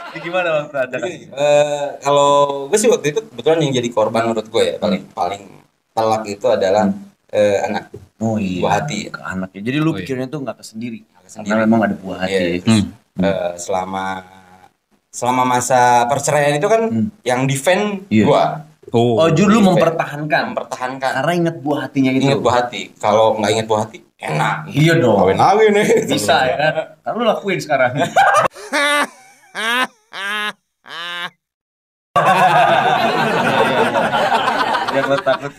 Ini 0.07 0.19
gimana 0.19 0.49
waktu 0.65 0.75
ada? 0.75 0.97
Eh, 0.99 1.87
kalau 2.01 2.31
gue 2.67 2.75
sih 2.75 2.89
waktu 2.89 3.13
itu 3.13 3.19
kebetulan 3.23 3.59
yang 3.63 3.73
jadi 3.75 3.87
korban 3.87 4.27
menurut 4.27 4.47
gue 4.47 4.63
ya 4.65 4.75
paling 4.75 5.03
paling 5.13 5.43
telak 5.93 6.23
itu 6.25 6.43
adalah 6.43 6.91
eh, 7.29 7.57
anak 7.63 7.87
Oh 8.17 8.35
iya. 8.35 8.65
buah 8.65 8.73
hati. 8.81 9.07
Ke 9.07 9.21
anaknya. 9.21 9.61
Jadi 9.61 9.77
lu 9.77 9.85
Oh, 9.85 9.93
iya. 9.93 9.99
pikirnya 10.01 10.27
tuh 10.27 10.39
nggak 10.41 10.57
kesendiri. 10.59 10.99
Sendiri. 11.23 11.51
Karena 11.53 11.63
memang 11.63 11.81
ada 11.85 11.95
buah 11.95 12.17
hati. 12.25 12.33
Iya. 12.33 12.65
Hmm. 12.65 12.85
Eh, 13.21 13.51
selama 13.55 14.05
selama 15.07 15.43
masa 15.45 16.03
perceraian 16.05 16.51
itu 16.51 16.67
kan 16.67 16.81
Hmm. 16.89 17.07
yang 17.21 17.45
defend 17.45 18.03
Iya. 18.09 18.25
gua 18.25 18.43
Oh. 18.89 19.19
Oh, 19.19 19.27
mempertahankan. 19.27 20.55
mempertahankan 20.55 21.11
Karena 21.19 21.31
inget 21.35 21.55
buah 21.59 21.79
hatinya 21.85 22.11
itu. 22.11 22.23
inget 22.23 22.39
buah 22.39 22.55
hati 22.63 22.81
kalau 22.95 23.35
nggak 23.35 23.51
inget 23.51 23.67
buah 23.67 23.81
hati 23.83 23.99
enak 24.17 24.55
Iya 24.71 24.93
dong. 24.97 25.27
kawin 25.27 25.37
lagi 25.37 25.65
nih 25.75 25.87
Bisa 26.07 26.35
ya 26.43 26.55
kan? 26.55 26.73
Kan 27.03 27.11
lu 27.15 27.23
lakuin 27.23 27.59
sekarang. 27.59 27.91
Jangan 34.87 35.19
takut. 35.21 35.51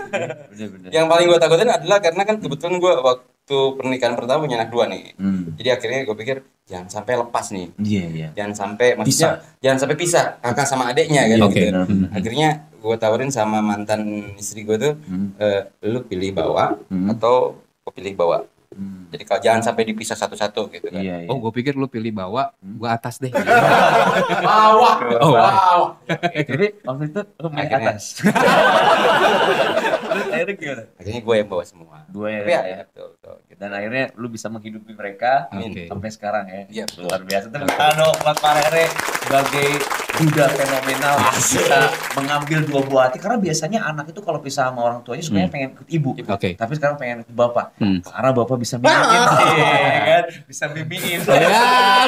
Bener-bener. 0.50 0.88
yang 0.90 1.06
paling 1.06 1.26
gue 1.28 1.38
takutin 1.38 1.70
adalah 1.70 1.98
karena 2.00 2.22
kan 2.24 2.36
kebetulan 2.40 2.76
gue 2.78 2.92
waktu 2.98 3.24
pernikahan 3.48 4.12
pertama 4.12 4.44
punya 4.44 4.56
anak 4.56 4.68
dua 4.68 4.84
nih 4.86 5.12
Hmm. 5.14 5.56
jadi 5.56 5.68
akhirnya 5.74 6.00
gue 6.04 6.16
pikir 6.16 6.36
jangan 6.64 6.86
sampai 6.86 7.14
lepas 7.16 7.46
nih 7.48 7.66
Iya, 7.76 8.04
iya. 8.10 8.28
jangan 8.34 8.54
sampai 8.54 8.88
maksudnya 8.94 9.40
jangan 9.58 9.78
sampai 9.78 9.96
pisah 9.96 10.24
kakak 10.38 10.66
sama 10.66 10.84
adeknya 10.86 11.24
kan 11.26 11.38
Oke. 11.42 11.56
gitu. 11.56 11.68
benar-benar. 11.70 12.08
akhirnya 12.12 12.48
gue 12.78 12.96
tawarin 12.96 13.28
sama 13.28 13.58
mantan 13.58 14.00
istri 14.34 14.62
gue 14.62 14.76
tuh 14.76 14.94
Hmm. 15.02 15.32
eh, 15.36 15.62
lu 15.82 16.00
pilih 16.02 16.30
bawa 16.32 16.76
Hmm. 16.86 17.08
atau 17.08 17.56
gue 17.56 17.92
pilih 17.94 18.14
bawa 18.14 18.44
Hmm. 18.68 19.08
jadi 19.08 19.24
kalau 19.24 19.40
jangan 19.40 19.62
sampai 19.64 19.82
dipisah 19.86 20.14
satu-satu 20.14 20.68
gitu 20.68 20.86
kan 20.86 21.00
Iya, 21.00 21.24
iya. 21.24 21.26
Oh, 21.26 21.40
gue 21.40 21.50
pikir 21.52 21.72
lu 21.72 21.88
pilih 21.88 22.12
bawa, 22.12 22.52
gua 22.60 22.94
atas 22.94 23.16
deh. 23.16 23.32
bawa 24.44 24.92
Oh, 25.18 25.32
bawa 25.32 25.96
Jadi 26.36 26.76
waktu 26.78 27.04
itu 27.06 27.20
lu 27.34 27.48
main 27.48 27.64
atas. 27.66 28.20
Terus 30.18 30.30
akhirnya 30.30 30.54
gimana? 30.54 30.82
akhirnya 30.94 31.22
gue 31.22 31.34
yang 31.36 31.48
bawa 31.48 31.64
semua 31.64 31.96
Dua 32.06 32.26
ya. 32.28 32.40
Tapi 32.40 32.50
ya, 32.50 32.60
ya, 32.64 32.78
betul, 32.84 33.06
betul. 33.14 33.34
Dan 33.54 33.70
akhirnya 33.70 34.04
lu 34.14 34.26
bisa 34.26 34.46
menghidupi 34.46 34.92
mereka. 34.92 35.32
Oke. 35.50 35.86
sampai 35.86 36.08
sekarang 36.08 36.44
ya. 36.46 36.62
Iya, 36.68 36.84
betul. 36.86 37.04
Luar 37.04 37.22
biasa. 37.22 37.46
Dong 37.94 38.14
buat 38.18 38.36
Pak 38.36 38.52
Rere 38.58 38.84
sebagai 39.20 39.68
Buddha 40.18 40.50
fenomenal 40.50 41.14
bisa 41.30 41.78
mengambil 42.12 42.58
dua 42.64 42.82
buah 42.82 43.02
hati 43.06 43.18
karena 43.18 43.38
biasanya 43.38 43.86
anak 43.86 44.10
itu 44.10 44.18
kalau 44.18 44.42
pisah 44.42 44.66
sama 44.66 44.82
orang 44.82 45.00
tuanya 45.00 45.22
sebenarnya 45.22 45.46
Hmm. 45.46 45.54
pengen 45.54 45.68
ikut 45.72 45.88
ibu. 45.88 46.10
Oke. 46.26 46.50
Tapi 46.52 46.72
sekarang 46.74 46.96
pengen 46.96 47.16
ikut 47.22 47.30
bapak. 47.32 47.78
Hmm. 47.78 48.02
Karena 48.02 48.30
bapak 48.32 48.56
bisa 48.56 48.74
mimiin. 48.76 48.98
Iya 48.98 50.00
kan? 50.10 50.24
Bisa 50.44 50.64
mimiin. 50.68 51.20
Ya, 51.22 51.48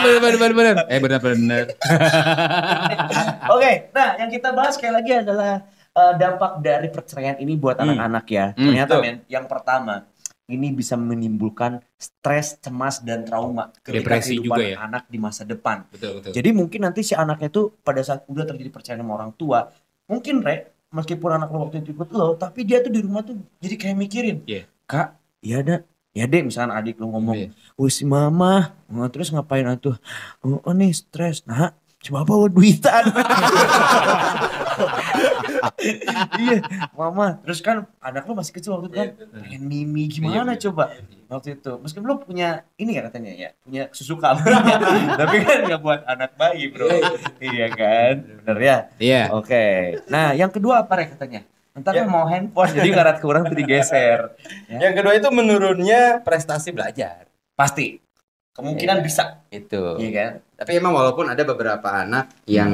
benar 0.00 0.18
benar 0.18 0.34
benar 0.34 0.52
benar. 0.52 0.74
Eh 0.88 0.98
benar 0.98 1.20
benar. 1.20 1.64
Oke, 3.54 3.72
nah 3.90 4.08
yang 4.16 4.26
kita 4.28 4.48
bahas 4.50 4.74
sekali 4.74 4.92
lagi 4.92 5.12
adalah 5.16 5.62
eh, 5.90 6.14
dampak 6.16 6.62
dari 6.62 6.88
perceraian 6.88 7.36
ini 7.38 7.54
buat 7.58 7.76
Hmm. 7.78 7.90
anak-anak 7.90 8.24
ya. 8.30 8.46
Hmm, 8.54 8.64
Ternyata 8.70 8.94
men, 9.02 9.16
yang 9.26 9.46
pertama 9.46 10.06
ini 10.46 10.74
bisa 10.74 10.98
menimbulkan 10.98 11.78
stres, 11.94 12.58
cemas 12.58 12.98
dan 13.06 13.22
trauma 13.22 13.70
ketika 13.80 13.94
Depresi 14.18 14.34
kehidupan 14.34 14.56
juga 14.58 14.62
ya? 14.66 14.76
anak 14.82 15.06
di 15.06 15.18
masa 15.22 15.46
depan. 15.46 15.86
Betul 15.94 16.18
betul. 16.18 16.30
Jadi 16.34 16.48
mungkin 16.50 16.80
nanti 16.82 17.00
si 17.06 17.14
anaknya 17.14 17.48
tuh 17.48 17.70
pada 17.86 18.02
saat 18.02 18.26
udah 18.26 18.42
terjadi 18.42 18.70
perceraian 18.70 19.02
sama 19.02 19.14
orang 19.14 19.30
tua, 19.38 19.70
mungkin 20.10 20.42
re, 20.42 20.74
meskipun 20.90 21.30
anak 21.38 21.54
lo 21.54 21.70
waktu 21.70 21.86
itu 21.86 21.94
ikut 21.94 22.10
lo, 22.10 22.34
tapi 22.34 22.66
dia 22.66 22.82
tuh 22.82 22.90
di 22.90 22.98
rumah 22.98 23.22
tuh 23.22 23.38
jadi 23.62 23.74
kayak 23.78 23.96
mikirin, 23.96 24.36
Iya. 24.42 24.66
kak, 24.90 25.14
ya 25.38 25.62
ada, 25.62 25.76
ya 26.10 26.26
deh, 26.26 26.42
misalnya 26.42 26.74
adik 26.74 26.98
lo 26.98 27.14
ngomong, 27.14 27.54
wih 27.78 27.92
si 27.94 28.02
mama, 28.02 28.74
Nah, 28.90 29.06
terus 29.06 29.30
ngapain 29.30 29.62
atuh? 29.70 29.94
Oh, 30.42 30.58
oh 30.66 30.74
nih 30.74 30.90
stres, 30.90 31.46
nah 31.46 31.70
Coba 32.00 32.24
bawa 32.24 32.48
duitan. 32.48 33.12
iya, 36.40 36.58
mama. 36.96 37.36
Terus 37.44 37.60
kan 37.60 37.84
anak 38.00 38.24
lu 38.24 38.32
masih 38.32 38.56
kecil 38.56 38.72
waktu 38.72 38.88
itu 38.88 38.96
kan. 38.96 39.08
Pengen 39.44 39.62
mimi 39.68 40.08
gimana 40.08 40.56
coba 40.56 40.96
waktu 41.28 41.60
itu. 41.60 41.72
Meskipun 41.76 42.06
lu 42.08 42.16
punya 42.24 42.64
ini 42.80 42.96
ya 42.96 43.04
katanya 43.04 43.32
ya, 43.36 43.50
punya 43.60 43.92
susu 43.92 44.16
kambing. 44.16 44.48
Tapi 45.20 45.36
kan 45.44 45.58
nggak 45.68 45.80
buat 45.84 46.00
anak 46.08 46.40
bayi, 46.40 46.72
Bro. 46.72 46.88
iya 47.44 47.68
kan? 47.68 48.14
Bener 48.24 48.58
ya? 48.64 48.76
Iya. 48.96 49.22
Oke. 49.36 50.00
Nah, 50.08 50.32
yang 50.32 50.48
kedua 50.48 50.80
apa 50.88 50.96
Rek 50.96 51.20
katanya? 51.20 51.44
Entar 51.70 51.94
mau 52.08 52.26
handphone 52.26 52.74
jadi 52.74 52.90
karat 52.96 53.16
kurang 53.22 53.44
tuh 53.46 53.54
digeser. 53.60 54.34
Ya. 54.72 54.88
Yang 54.88 55.04
kedua 55.04 55.12
itu 55.20 55.28
menurunnya 55.28 56.24
prestasi 56.24 56.72
belajar. 56.72 57.28
Pasti. 57.54 58.00
Kemungkinan 58.50 58.98
Iya. 58.98 59.04
bisa. 59.04 59.24
Itu. 59.48 59.96
Iya 59.96 60.10
kan? 60.12 60.30
Tapi 60.56 60.70
emang 60.76 60.92
walaupun 60.92 61.26
ada 61.26 61.42
beberapa 61.42 61.88
anak 61.88 62.34
yang 62.44 62.70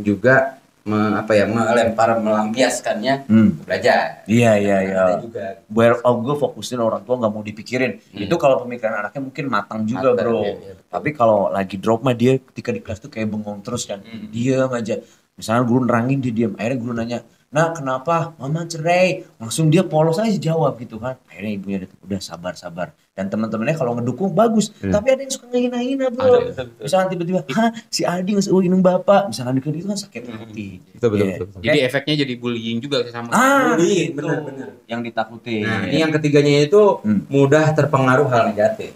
juga 0.00 0.56
me- 0.82 1.14
apa 1.14 1.36
ya 1.36 1.44
melempar 1.44 2.16
melampiaskannya 2.16 3.28
Hmm. 3.28 3.60
belajar. 3.60 4.24
Iya, 4.24 4.56
iya, 4.56 4.76
iya. 4.82 5.02
Juga. 5.20 5.60
Where 5.68 6.00
oh, 6.00 6.16
gue 6.18 6.32
fokusin 6.34 6.80
orang 6.80 7.04
tua 7.04 7.20
nggak 7.20 7.28
mau 7.28 7.44
dipikirin. 7.44 8.00
Hmm. 8.08 8.24
Itu 8.24 8.34
kalau 8.34 8.64
pemikiran 8.64 8.96
anaknya 8.98 9.20
mungkin 9.20 9.44
matang 9.46 9.84
juga, 9.84 10.16
Matang, 10.16 10.26
bro. 10.26 10.40
iya, 10.42 10.54
iya. 10.56 10.72
Tapi 10.88 11.08
kalau 11.12 11.48
lagi 11.48 11.76
drop 11.76 12.00
mah 12.00 12.16
dia 12.16 12.40
ketika 12.40 12.72
di 12.72 12.80
kelas 12.80 12.98
tuh 12.98 13.08
kayak 13.08 13.28
bengong 13.28 13.60
terus 13.60 13.84
kan. 13.84 14.00
Hmm. 14.00 14.32
Diam 14.32 14.72
aja. 14.72 14.96
Misalnya 15.36 15.62
guru 15.62 15.84
nerangin 15.84 16.18
dia 16.18 16.32
diam. 16.32 16.52
Akhirnya 16.56 16.78
guru 16.80 16.92
nanya, 16.94 17.18
"Nah, 17.48 17.72
kenapa? 17.72 18.36
Mama 18.36 18.64
cerai." 18.64 19.24
Langsung 19.36 19.68
dia 19.68 19.82
polos 19.82 20.16
aja 20.16 20.34
jawab 20.34 20.76
gitu 20.76 20.96
kan. 20.96 21.16
Akhirnya 21.26 21.52
ibunya 21.54 21.76
udah, 21.80 21.90
udah 22.04 22.20
sabar-sabar. 22.20 22.92
Dan 23.12 23.26
teman-temannya 23.26 23.74
kalau 23.74 23.98
ngedukung 23.98 24.30
bagus, 24.30 24.70
tapi 24.72 25.10
ada 25.10 25.18
yang 25.18 25.32
suka 25.32 25.50
ngehina-hina, 25.50 26.06
bro. 26.08 26.54
Ada. 26.54 26.70
Misalnya 26.78 27.08
tiba-tiba, 27.10 27.40
"Hah, 27.50 27.74
si 27.90 28.06
Adi 28.06 28.30
nggak 28.30 28.46
sesuai 28.46 28.62
dengan 28.62 28.78
bapak." 28.78 29.34
Misalkan 29.34 29.58
dikit 29.58 29.74
itu 29.74 29.86
kan 29.86 29.98
sakit 29.98 30.22
hati. 30.22 30.68
Betul, 30.94 31.08
betul, 31.10 31.18
Iya. 31.18 31.34
betul, 31.34 31.46
betul. 31.50 31.60
Jadi 31.66 31.78
efeknya 31.82 32.14
jadi 32.22 32.34
bullying 32.38 32.78
juga 32.78 32.96
sama. 33.10 33.34
Ah, 33.34 33.74
Bullying, 33.74 34.10
itu 34.10 34.14
benar-benar. 34.14 34.70
yang 34.86 35.00
ditakuti. 35.02 35.66
Nah, 35.66 35.82
ini 35.84 35.98
yang 35.98 36.14
ketiganya 36.14 36.62
itu 36.62 36.82
Hmm. 37.02 37.26
mudah 37.26 37.66
terpengaruh 37.74 38.30
hal 38.30 38.54
negatif. 38.54 38.94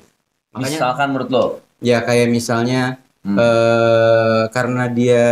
Makanya 0.55 0.71
Misalkan 0.79 1.07
menurut 1.11 1.31
lo, 1.33 1.45
ya 1.81 1.99
kayak 2.01 2.29
misalnya 2.29 3.03
Hmm. 3.23 3.39
eh 3.39 4.43
karena 4.51 4.85
dia 4.87 5.25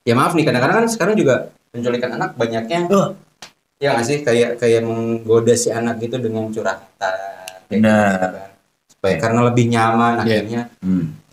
ya 0.00 0.14
maaf 0.14 0.32
nih 0.32 0.44
kadang-kadang 0.44 0.84
kan 0.84 0.88
sekarang 0.88 1.16
juga 1.16 1.53
penculikan 1.74 2.10
anak 2.14 2.38
banyaknya 2.38 2.86
oh, 2.94 3.10
ya 3.82 3.98
nggak 3.98 4.06
sih 4.06 4.18
kayak 4.22 4.62
kayak 4.62 4.86
menggoda 4.86 5.58
si 5.58 5.74
anak 5.74 5.98
gitu 5.98 6.22
dengan 6.22 6.46
curhatan 6.48 7.14
kayak 7.66 7.80
gitu 7.82 7.90
kan. 7.90 8.50
supaya 8.86 9.14
karena 9.18 9.40
lebih 9.50 9.64
nyaman 9.66 10.12
Iya. 10.22 10.38
akhirnya 10.38 10.62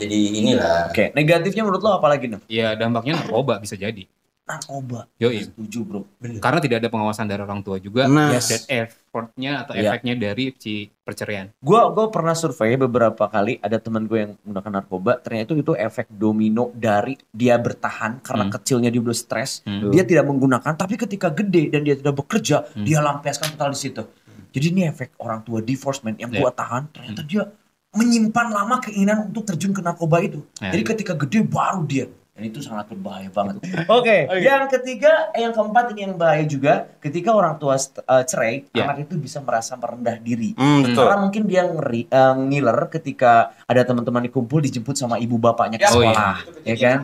jadi 0.01 0.17
inilah 0.33 0.89
Oke, 0.89 1.13
negatifnya 1.13 1.61
menurut 1.61 1.85
lo 1.85 2.01
apa 2.01 2.09
lagi 2.09 2.25
nih? 2.25 2.41
Ya 2.49 2.73
dampaknya 2.73 3.21
narkoba 3.21 3.61
bisa 3.61 3.77
jadi. 3.77 4.09
Narkoba. 4.41 5.07
Yoi. 5.15 5.47
Setuju 5.47 5.79
bro. 5.85 6.01
Karena 6.41 6.59
tidak 6.59 6.77
ada 6.83 6.89
pengawasan 6.89 7.29
dari 7.29 7.39
orang 7.39 7.61
tua 7.61 7.77
juga 7.77 8.09
Nah. 8.09 8.35
dan 8.35 8.61
effortnya 8.67 9.63
atau 9.63 9.73
Iya. 9.77 9.93
efeknya 9.93 10.13
dari 10.17 10.51
si 10.57 10.89
perceraian. 11.01 11.53
Gua 11.61 11.87
gua 11.93 12.09
pernah 12.09 12.33
survei 12.33 12.75
beberapa 12.75 13.29
kali 13.29 13.61
ada 13.61 13.77
teman 13.77 14.09
gue 14.09 14.17
yang 14.17 14.31
menggunakan 14.41 14.71
narkoba. 14.81 15.21
Ternyata 15.21 15.53
itu, 15.53 15.55
itu 15.61 15.73
efek 15.73 16.09
domino 16.09 16.73
dari 16.73 17.15
dia 17.31 17.55
bertahan 17.55 18.19
karena 18.19 18.49
Hmm. 18.49 18.53
kecilnya 18.53 18.89
dia 18.89 18.99
udah 18.99 19.15
stres. 19.15 19.61
Hmm. 19.63 19.87
Dia 19.87 20.03
tidak 20.03 20.25
menggunakan, 20.27 20.73
tapi 20.73 20.97
ketika 20.97 21.29
gede 21.29 21.69
dan 21.69 21.85
dia 21.85 21.95
tidak 21.95 22.17
bekerja, 22.17 22.65
Hmm. 22.65 22.83
dia 22.83 22.99
lampiaskan 22.99 23.55
total 23.55 23.71
di 23.71 23.79
situ. 23.79 24.03
Jadi 24.51 24.65
ini 24.67 24.81
efek 24.83 25.15
orang 25.23 25.47
tua 25.47 25.63
divorcement 25.63 26.19
yang 26.19 26.27
Iya. 26.27 26.39
gua 26.43 26.51
tahan. 26.51 26.91
Ternyata 26.91 27.21
dia 27.23 27.43
menyimpan 27.91 28.47
lama 28.51 28.79
keinginan 28.79 29.27
untuk 29.27 29.43
terjun 29.45 29.71
ke 29.71 29.79
narkoba 29.79 30.19
itu. 30.19 30.43
Ya. 30.59 30.71
Jadi 30.71 30.83
ketika 30.83 31.13
gede 31.15 31.43
baru 31.43 31.83
dia. 31.83 32.07
Dan 32.41 32.49
itu 32.49 32.57
sangat 32.57 32.89
berbahaya 32.89 33.29
banget. 33.29 33.61
Oke, 34.01 34.25
yang 34.41 34.65
ketiga, 34.65 35.29
eh, 35.29 35.45
yang 35.45 35.53
keempat 35.53 35.93
ini 35.93 36.09
yang 36.09 36.17
bahaya 36.17 36.41
juga. 36.41 36.89
Ketika 36.97 37.29
orang 37.29 37.61
tua 37.61 37.77
eh, 37.77 38.25
cerai, 38.25 38.65
Ya. 38.73 38.89
anak 38.89 39.05
itu 39.05 39.21
bisa 39.21 39.37
merasa 39.39 39.77
merendah 39.77 40.17
diri. 40.17 40.57
Hmm, 40.57 40.81
Karena 40.89 41.21
mungkin 41.21 41.45
dia 41.45 41.69
ngeri, 41.69 42.09
eh, 42.09 42.33
ngiler 42.41 42.89
ketika 42.89 43.53
ada 43.61 43.85
teman-teman 43.85 44.25
dikumpul 44.25 44.57
dijemput 44.57 44.97
sama 44.97 45.21
ibu 45.21 45.37
bapaknya 45.37 45.77
ke 45.77 45.85
Ya, 45.85 45.93
oh 45.93 46.01
iya. 46.01 46.09
sekolah, 46.09 46.35
ya 46.65 46.75
kan? 46.75 46.97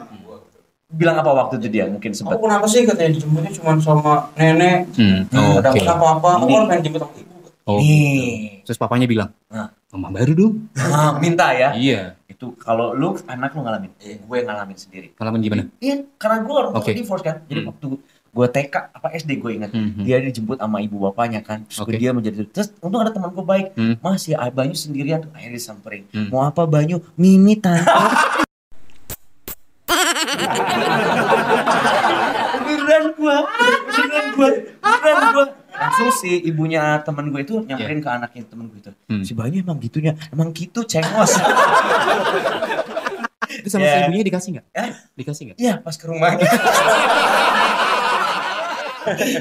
Bilang 0.90 1.22
apa 1.22 1.30
waktu 1.30 1.62
itu 1.62 1.68
dia 1.70 1.86
mungkin 1.86 2.18
sempat? 2.18 2.34
Aku 2.34 2.50
kenapa 2.50 2.66
sih 2.66 2.82
katanya 2.82 3.14
dijemputnya 3.14 3.54
cuma 3.54 3.78
sama 3.78 4.14
nenek 4.34 4.90
Hmm. 4.98 5.22
Hmm, 5.30 5.62
ada 5.62 5.70
Oke. 5.70 5.86
apa-apa 5.86 6.30
aku 6.34 6.46
kan 6.50 6.64
pengen 6.66 6.82
jemput 6.82 7.02
sama 7.06 7.14
ibu 7.14 7.30
Oh. 7.68 7.78
Nih, 7.78 8.64
Terus 8.66 8.80
papanya 8.82 9.06
bilang, 9.06 9.30
Nah. 9.54 9.70
mama 9.94 10.10
baru 10.10 10.34
dong. 10.34 10.54
nah, 10.74 11.14
minta 11.22 11.54
ya. 11.54 11.78
Iya. 11.78 12.17
Itu 12.38 12.54
kalau 12.54 12.94
lu 12.94 13.18
anak 13.26 13.58
lu 13.58 13.66
ngalamin, 13.66 13.90
gue 13.98 14.38
ngalamin 14.46 14.78
sendiri. 14.78 15.10
Pengalaman 15.18 15.42
gimana? 15.42 15.64
Iya, 15.82 16.06
karena 16.22 16.46
gue 16.46 16.54
orang 16.54 16.70
tua 16.70 16.86
Oke. 16.86 16.94
divorce 16.94 17.26
kan. 17.26 17.42
Jadi 17.50 17.66
Hmm. 17.66 17.70
waktu 17.74 17.88
gue 18.30 18.48
TK 18.54 18.74
apa 18.94 19.08
SD 19.10 19.42
gue 19.42 19.52
ingat, 19.58 19.74
Hmm. 19.74 20.06
dia 20.06 20.22
dijemput 20.22 20.62
sama 20.62 20.78
ibu 20.78 21.02
bapaknya 21.02 21.42
kan. 21.42 21.66
Terus 21.66 21.82
Oke. 21.82 21.98
dia 21.98 22.14
menjadi 22.14 22.46
terus 22.46 22.70
untung 22.78 23.02
ada 23.02 23.10
teman 23.10 23.34
gue 23.34 23.42
baik. 23.42 23.74
Hmm. 23.74 23.98
Mas 23.98 24.30
ya 24.30 24.38
Banyu 24.54 24.78
sendirian 24.78 25.26
tuh 25.26 25.34
akhirnya 25.34 25.58
disamperin. 25.58 26.06
Hmm. 26.14 26.30
Mau 26.30 26.46
apa 26.46 26.70
Banyu? 26.70 27.02
Mimi 27.18 27.58
tante. 27.58 27.90
beneran 32.68 33.06
gua, 33.16 33.38
beneran 33.90 34.28
gua, 34.36 34.50
beneran 34.78 35.26
gua. 35.34 35.46
Langsung 35.78 36.10
si 36.12 36.42
ibunya 36.42 36.82
temen 37.02 37.30
gue 37.30 37.42
itu 37.42 37.62
nyamperin 37.64 38.02
ke 38.02 38.10
anaknya 38.10 38.44
temen 38.46 38.66
gue 38.68 38.80
itu. 38.80 38.92
Hmm. 39.08 39.22
Si 39.22 39.32
Banyu 39.32 39.62
emang 39.62 39.78
gitunya, 39.78 40.14
emang 40.30 40.50
gitu 40.52 40.82
cengos. 40.84 41.38
Itu 43.48 43.74
sama 43.74 43.84
Ya. 43.84 43.90
si 43.90 43.98
ibunya 44.06 44.24
dikasih 44.28 44.50
nggak? 44.54 44.66
Hah? 44.70 44.90
Dikasih 45.16 45.42
nggak? 45.50 45.58
Iya 45.58 45.74
pas 45.80 45.96
ke 45.96 46.06
rumahnya. 46.06 46.46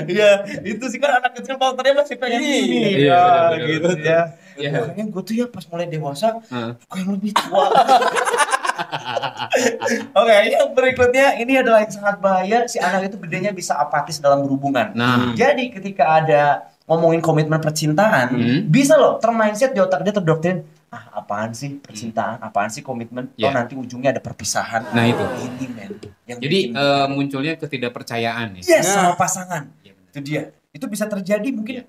Iya, 0.06 0.46
itu 0.62 0.84
sih 0.86 1.02
kan 1.02 1.18
anak 1.18 1.34
kecil 1.34 1.58
karakternya 1.58 1.98
masih 1.98 2.14
pengen 2.22 2.38
Iya, 2.38 2.54
ini. 2.62 2.78
iya, 3.02 3.22
ya, 3.50 3.66
gitu 3.66 3.90
ya. 3.98 4.20
Iya. 4.54 4.70
Makanya 4.78 5.04
gue 5.10 5.22
tuh 5.26 5.34
ya 5.34 5.46
pas 5.50 5.66
mulai 5.66 5.90
dewasa, 5.90 6.38
suka 6.46 6.94
yang 6.94 7.10
lebih 7.10 7.34
tua. 7.34 7.66
Oke, 10.16 10.34
yang 10.46 10.72
berikutnya 10.72 11.26
ini 11.36 11.56
adalah 11.56 11.80
yang 11.80 11.92
sangat 11.92 12.16
bahaya. 12.18 12.58
Si 12.64 12.78
anak 12.78 13.08
itu 13.08 13.16
gedenya 13.18 13.50
bisa 13.50 13.74
apatis 13.74 14.18
dalam 14.18 14.42
berhubungan. 14.42 14.92
Nah, 14.92 15.32
Jadi 15.32 15.70
ketika 15.70 16.04
ada 16.16 16.42
ngomongin 16.86 17.18
komitmen 17.18 17.58
percintaan, 17.58 18.26
Hmm. 18.30 18.58
bisa 18.64 18.94
loh 18.94 19.18
termindset 19.18 19.72
di 19.72 19.80
otak 19.80 20.02
dia 20.02 20.12
terdoktrin. 20.12 20.62
Ah, 20.86 21.18
apaan 21.18 21.50
sih 21.50 21.76
percintaan? 21.76 22.38
Apaan 22.38 22.70
sih 22.70 22.80
komitmen? 22.80 23.26
Oh 23.28 23.40
Ya. 23.40 23.50
nanti 23.50 23.74
ujungnya 23.74 24.14
ada 24.14 24.22
perpisahan. 24.22 24.86
Nah, 24.90 25.04
itu. 25.04 25.18
Ini 25.18 25.66
men. 25.68 25.92
Yang 26.24 26.38
jadi 26.40 26.58
bikin- 26.62 26.74
eh, 26.74 27.06
munculnya 27.08 27.52
ketidakpercayaan 27.56 28.48
ya. 28.56 28.62
Yes, 28.62 28.86
Nah. 28.86 28.94
sama 28.94 29.12
pasangan. 29.14 29.62
Benar. 29.76 30.08
Itu 30.08 30.18
dia. 30.22 30.42
Itu 30.70 30.86
bisa 30.86 31.04
terjadi 31.04 31.48
mungkin. 31.50 31.74
Iya. 31.76 31.84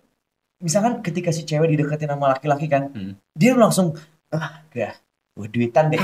Misalkan 0.58 1.00
ketika 1.00 1.30
si 1.30 1.46
cewek 1.46 1.70
dideketin 1.70 2.10
sama 2.10 2.34
laki-laki 2.34 2.66
kan, 2.66 2.90
Hmm. 2.90 3.14
dia 3.32 3.54
langsung 3.54 3.94
ah, 4.28 4.60
gak, 4.68 4.98
gue 5.38 5.48
duitan 5.48 5.88
deh. 5.88 5.98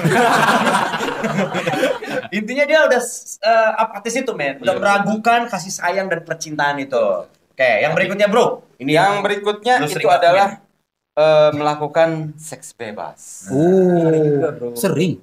Intinya 2.33 2.63
dia 2.63 2.79
udah 2.85 3.01
eh, 3.41 3.71
apatis 3.75 4.13
itu 4.13 4.31
men, 4.31 4.61
udah 4.61 4.71
Iya. 4.71 4.79
meragukan 4.79 5.39
kasih 5.49 5.73
sayang 5.73 6.05
dan 6.05 6.21
percintaan 6.21 6.77
itu. 6.77 7.25
Oke, 7.53 7.69
yang 7.81 7.93
berikutnya 7.93 8.27
bro. 8.27 8.65
Ini 8.77 8.91
yang 8.93 9.21
berikutnya 9.21 9.81
itu 9.83 10.05
adalah 10.05 10.61
eh, 11.13 11.49
melakukan 11.53 12.33
seks 12.35 12.73
bebas 12.73 13.45
Oh, 13.49 14.73
sering. 14.73 15.21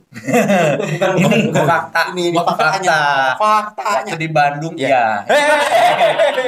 ini 1.18 1.50
fakta. 1.50 2.10
ini, 2.10 2.30
ini 2.30 2.38
fakta. 2.38 2.78
faktanya 2.78 2.98
faktanya 3.34 4.14
Waktu 4.14 4.18
di 4.18 4.28
Bandung 4.30 4.74
Ya. 4.74 4.86
ya. 4.86 5.06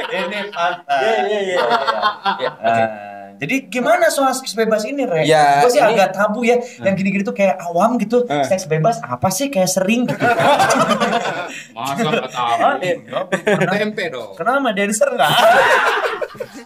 Ini 0.09 0.39
fakta. 0.47 0.95
Iya, 0.95 1.39
iya, 1.39 1.41
iya. 1.43 1.57
Eh, 3.43 3.45
jadi 3.45 3.67
gimana 3.67 4.07
soal 4.07 4.31
seks 4.31 4.55
bebas 4.55 4.87
ini, 4.87 5.03
Re? 5.03 5.27
Ya, 5.27 5.59
Gue 5.59 5.67
sih 5.67 5.77
ini- 5.77 5.91
agak 5.93 6.15
tabu 6.15 6.41
ya. 6.41 6.55
Yang 6.79 6.95
gini-gini 6.95 7.23
tuh 7.23 7.35
kayak 7.35 7.59
awam 7.61 7.99
gitu. 7.99 8.23
Eh. 8.25 8.47
Seks 8.47 8.65
bebas 8.65 9.03
apa 9.03 9.27
sih? 9.27 9.51
Kayak 9.51 9.67
sering 9.69 10.07
gitu. 10.07 10.15
Masa 11.75 11.99
nggak 11.99 12.31
tahu? 12.31 12.55
Ah, 12.55 12.75
enggak, 12.79 13.23
pernah. 13.27 13.75
Tempe 13.75 14.03
dong. 14.07 14.31
Kenapa 14.33 14.57
sama 14.57 14.71
dancer 14.71 15.09
nggak? 15.09 15.31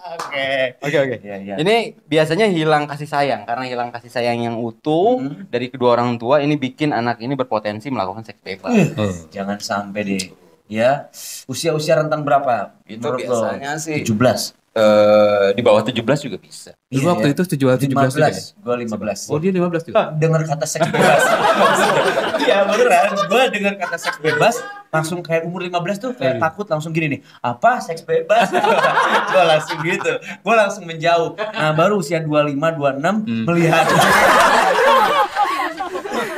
Oke. 0.07 0.49
Oke 0.79 0.97
oke. 0.97 1.15
Iya, 1.19 1.35
iya. 1.41 1.55
Ini 1.57 1.75
biasanya 2.01 2.47
hilang 2.47 2.85
kasih 2.85 3.03
sayang 3.05 3.43
karena 3.43 3.67
hilang 3.67 3.89
kasih 3.89 4.07
sayang 4.07 4.39
yang 4.39 4.55
utuh 4.55 5.19
Hmm. 5.19 5.49
dari 5.49 5.67
kedua 5.67 5.93
orang 5.93 6.15
tua 6.15 6.39
ini 6.39 6.55
bikin 6.55 6.89
anak 6.89 7.19
ini 7.19 7.33
berpotensi 7.33 7.89
melakukan 7.89 8.23
seks 8.23 8.39
bebas. 8.39 8.71
Oh. 8.95 9.11
Jangan 9.27 9.57
sampai 9.57 10.01
deh. 10.05 10.23
Ya, 10.67 11.07
usia-usia 11.47 11.95
rentang 11.95 12.23
berapa? 12.23 12.75
Itu 12.85 12.99
Menurut 13.01 13.23
lo? 13.23 13.39
biasanya 13.39 13.71
sih 13.77 14.03
17. 14.03 14.51
Eh, 14.77 15.47
di 15.51 15.61
bawah 15.61 15.81
17 15.81 15.97
juga 16.21 16.37
bisa. 16.37 16.71
Dulu 16.87 17.01
Iya, 17.01 17.09
waktu 17.09 17.27
iya. 17.27 17.33
itu 17.33 17.41
tujuh 17.47 17.67
tujuh 17.67 17.95
belas 17.97 18.13
juga 18.13 18.29
ya? 18.29 18.37
15. 18.37 18.61
Gue 18.61 18.75
15. 18.85 19.31
Oh 19.33 19.37
dia 19.37 19.51
15 19.51 19.83
juga. 19.83 19.95
Ah, 19.97 20.07
dengar 20.11 20.41
kata 20.43 20.65
seks 20.65 20.87
bebas. 20.87 21.23
Iya 22.47 22.63
beneran, 22.63 23.11
gue 23.27 23.41
dengar 23.51 23.73
kata 23.75 23.97
seks 23.99 24.17
bebas 24.17 24.55
langsung 24.87 25.19
kayak 25.19 25.43
umur 25.43 25.67
15 25.67 25.99
tuh 25.99 26.11
kayak 26.15 26.39
Aduh. 26.39 26.43
takut 26.47 26.63
langsung 26.65 26.95
gini 26.95 27.07
nih. 27.11 27.19
Apa 27.41 27.83
seks 27.83 28.01
bebas? 28.01 28.47
gue 29.33 29.43
langsung 29.43 29.83
gitu. 29.83 30.13
Gue 30.15 30.55
langsung 30.55 30.87
menjauh. 30.87 31.35
Nah, 31.35 31.75
baru 31.75 31.99
usia 31.99 32.23
25 32.23 32.55
26 32.55 33.27
Hmm. 33.27 33.43
melihat 33.43 33.83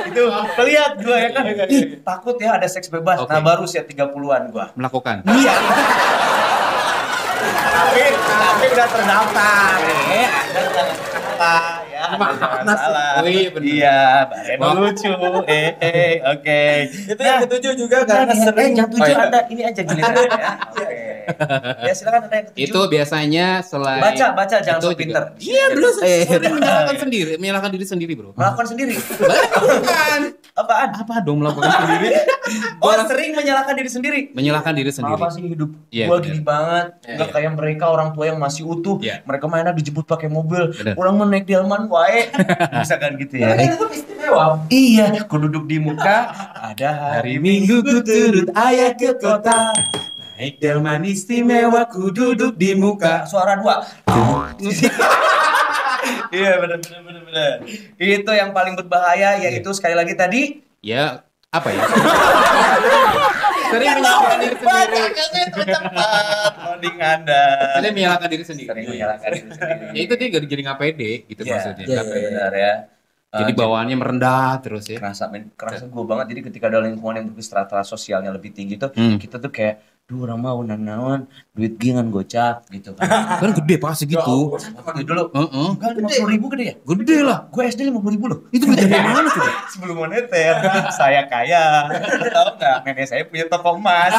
itu 0.10 0.26
lihat 0.66 0.92
gue 0.98 1.16
ya 1.16 1.30
kan 1.32 1.44
Ih, 1.70 2.02
takut 2.02 2.36
ya 2.36 2.58
ada 2.58 2.66
seks 2.66 2.90
bebas 2.90 3.22
Oke. 3.22 3.30
nah 3.30 3.40
baru 3.40 3.64
usia 3.64 3.86
30-an 3.86 4.50
gue 4.50 4.66
Melakukan. 4.76 5.22
iya 5.30 5.54
tapi 7.80 8.04
tapi 8.20 8.66
udah 8.70 8.88
terdaftar. 8.90 9.78
Eh 9.82 10.28
anda 10.28 10.62
jangan 10.68 10.96
salah 11.00 11.64
ya? 11.86 12.04
Mas. 12.12 12.36
salah 12.76 13.12
Oh 13.16 13.28
iya, 13.28 13.48
bener. 13.50 13.64
iya 13.66 13.98
Bareno 14.28 14.62
Wah. 14.62 14.74
lucu. 14.78 15.12
Eh 15.48 15.70
eh 15.78 16.14
oke. 16.22 16.62
Itu 17.08 17.22
yang 17.22 17.40
ketujuh 17.46 17.74
juga 17.78 17.98
karena 18.04 18.28
Nah, 18.28 18.38
sering. 18.38 18.72
Eh, 18.72 18.78
yang 18.78 18.90
tujuh 18.90 19.04
Oh, 19.06 19.16
iya. 19.16 19.26
anda 19.26 19.40
ini 19.48 19.62
aja 19.64 19.82
giliran 19.82 20.14
ya. 20.28 20.52
Oke. 20.70 20.88
Ya 21.80 21.94
silakan 21.94 22.26
anda 22.26 22.36
yang 22.36 22.48
ketujuh. 22.50 22.66
Itu 22.66 22.80
biasanya 22.90 23.46
selain 23.62 24.02
baca 24.02 24.26
baca 24.34 24.56
jangan 24.60 24.82
so 24.82 24.92
pinter. 24.92 25.24
Iya, 25.38 25.64
belum 25.72 25.94
Eh, 26.02 26.24
sering 26.26 26.54
menyalahkan 26.56 26.98
sendiri, 26.98 27.32
menyalahkan 27.38 27.70
diri 27.70 27.86
sendiri, 27.86 28.14
Bro. 28.14 28.34
melakukan 28.34 28.68
sendiri? 28.68 28.94
Bukan. 28.98 30.22
Apaan 30.60 30.90
Apa 30.92 31.24
dong 31.24 31.40
melakukan 31.40 31.72
sendiri? 31.72 32.10
oh 32.84 32.92
sering 33.08 33.32
menyalahkan 33.34 33.74
diri 33.74 33.90
sendiri 33.90 34.20
Menyalahkan 34.36 34.74
diri 34.76 34.92
sendiri. 34.92 35.16
Apa 35.16 35.32
sih 35.32 35.44
hidup 35.48 35.70
Iya, 35.90 36.06
gua 36.06 36.18
bener. 36.20 36.26
gini 36.30 36.42
banget, 36.44 36.88
Iya, 37.02 37.14
nggak 37.18 37.30
iya. 37.30 37.36
kayak 37.40 37.52
mereka 37.58 37.86
orang 37.90 38.10
tua 38.14 38.26
yang 38.30 38.38
masih 38.38 38.64
utuh. 38.68 38.98
Iya. 39.02 39.26
Mereka 39.26 39.46
mainnya 39.50 39.74
dijemput 39.74 40.06
pakai 40.06 40.30
mobil, 40.30 40.70
Bener. 40.76 40.94
orang 41.00 41.14
mau 41.18 41.26
naik 41.26 41.46
delman 41.50 41.90
wae. 41.90 42.30
Misalkan 42.82 43.18
gitu 43.18 43.42
ya. 43.42 43.58
Kan 43.58 43.74
itu 43.74 43.86
istimewa. 43.98 44.44
Iya, 44.70 45.06
ku 45.26 45.36
duduk 45.42 45.66
di 45.66 45.82
muka, 45.82 46.30
ada 46.54 46.90
hari 47.18 47.42
Minggu 47.42 47.82
ku 47.82 48.06
turut 48.06 48.48
ayah 48.54 48.94
ke 48.94 49.18
kota. 49.18 49.74
Naik 50.38 50.62
delman 50.62 51.04
istimewa, 51.04 51.90
ku 51.90 52.14
duduk 52.14 52.54
di 52.56 52.78
muka. 52.78 53.26
Suara 53.26 53.58
dua. 53.58 53.82
Iya 56.30 56.52
benar 56.58 56.78
benar 56.78 57.02
benar 57.02 57.22
benar. 57.24 57.54
Itu 57.96 58.32
yang 58.32 58.52
paling 58.52 58.74
berbahaya 58.76 59.38
yaitu 59.40 59.70
sekali 59.72 59.94
lagi 59.94 60.14
tadi 60.14 60.62
Ya, 60.80 61.22
apa 61.50 61.70
ya? 61.70 61.82
sering 63.70 63.90
menyalahkan 63.92 64.38
diri 64.40 64.56
sendiri. 64.56 65.00
cepat 65.52 66.54
loading 66.60 66.98
Anda. 66.98 67.44
Sering 67.76 67.94
menyalahkan 67.94 68.30
diri 68.30 68.44
sendiri. 68.44 68.70
Sering 68.70 68.86
menyalahkan 68.88 69.30
diri 69.30 69.50
sendiri. 69.50 69.86
Ya 69.92 70.02
itu 70.02 70.14
dia 70.16 70.28
jadi 70.40 70.62
nggak 70.64 70.80
pede 70.80 71.12
gitu 71.28 71.42
Iya, 71.44 71.52
maksudnya. 71.54 71.86
iya, 71.86 72.02
benar 72.02 72.54
ya. 72.54 72.74
Jadi 73.30 73.52
Eh, 73.52 73.56
bawaannya 73.56 73.94
merendah 73.94 74.58
terus 74.58 74.90
ya. 74.90 74.98
kerasa 74.98 75.30
men 75.30 75.54
kerasa 75.54 75.86
gue 75.86 76.04
banget. 76.04 76.34
Jadi 76.34 76.42
ketika 76.50 76.66
ada 76.66 76.82
lingkungan 76.82 77.14
yang 77.16 77.28
strata 77.40 77.78
sosialnya 77.84 78.34
lebih 78.34 78.50
tinggi 78.50 78.74
tuh 78.76 78.90
Hmm. 78.90 79.18
kita 79.18 79.38
tuh 79.38 79.50
kayak 79.50 79.78
duh 80.10 80.26
orang 80.26 80.42
mau 80.42 80.58
naon 80.66 81.30
duit 81.54 81.78
gingan 81.78 82.10
gocap 82.10 82.66
gitu 82.68 82.98
kan. 82.98 83.06
Kan 83.38 83.54
gede 83.54 83.78
pasti 83.78 84.10
gitu. 84.10 84.58
waktu 84.74 85.06
dulu? 85.06 85.30
Heeh. 85.30 85.70
enggak 85.70 85.92
lima 85.94 86.10
puluh 86.10 86.30
ribu 86.34 86.46
gede 86.50 86.64
ya? 86.66 86.76
Gede 86.82 87.18
lah. 87.22 87.40
gue 87.46 87.62
SD 87.64 87.80
lima 87.86 88.02
puluh 88.02 88.14
ribu 88.18 88.26
loh. 88.26 88.40
Itu 88.50 88.66
duit 88.66 88.82
dari 88.82 88.90
mana 88.90 89.30
coba? 89.30 89.52
sebelum 89.72 89.96
moneter. 90.00 90.54
Saya 90.90 91.30
kaya. 91.30 91.86
Tahu 92.34 92.50
nggak? 92.58 92.78
Nenek 92.84 93.06
saya 93.06 93.22
punya 93.24 93.46
toko 93.46 93.78
emas. 93.78 94.18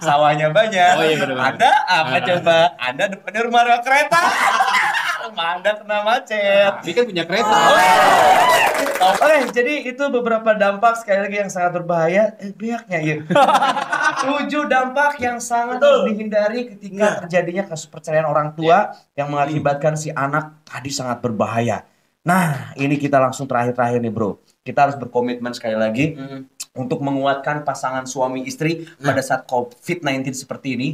Sawahnya 0.00 0.48
banyak. 0.48 0.92
Oh 0.96 1.04
iya, 1.04 1.28
anda 1.44 1.70
apa 1.84 2.16
coba? 2.18 2.58
Anda 2.80 3.04
depannya 3.12 3.40
rumah 3.44 3.62
rel 3.62 3.80
kereta 3.84 4.20
anda 5.34 5.70
kena 5.80 6.06
macet 6.06 6.70
Tapi 6.78 6.90
kan 6.94 7.04
punya 7.08 7.24
kereta. 7.26 7.58
Oke, 8.96 9.36
jadi 9.52 9.72
itu 9.84 10.04
beberapa 10.08 10.56
dampak 10.56 11.02
sekali 11.02 11.28
lagi 11.28 11.36
yang 11.42 11.50
sangat 11.52 11.82
berbahaya. 11.82 12.34
Eh, 12.40 12.52
pihaknya 12.54 12.98
ya. 13.02 13.16
Tujuh 14.24 14.70
dampak 14.70 15.20
yang 15.20 15.42
sangat 15.42 15.82
harus 15.82 16.08
dihindari 16.08 16.70
ketika 16.74 17.24
terjadinya 17.24 17.64
kasus 17.68 17.86
perceraian 17.90 18.26
orang 18.26 18.56
tua 18.56 18.96
yang 19.14 19.28
mengakibatkan 19.28 19.94
si 19.98 20.08
anak 20.14 20.64
tadi 20.64 20.88
sangat 20.88 21.20
berbahaya. 21.20 21.84
Nah, 22.26 22.74
ini 22.74 22.98
kita 22.98 23.22
langsung 23.22 23.46
terakhir-terakhir 23.46 24.02
nih, 24.02 24.10
Bro. 24.10 24.42
Kita 24.66 24.90
harus 24.90 24.98
berkomitmen 24.98 25.54
sekali 25.54 25.78
lagi 25.78 26.18
untuk 26.74 26.98
menguatkan 26.98 27.62
pasangan 27.62 28.02
suami 28.04 28.42
istri 28.44 28.84
pada 28.98 29.22
saat 29.22 29.46
COVID-19 29.46 30.34
seperti 30.34 30.74
ini. 30.74 30.88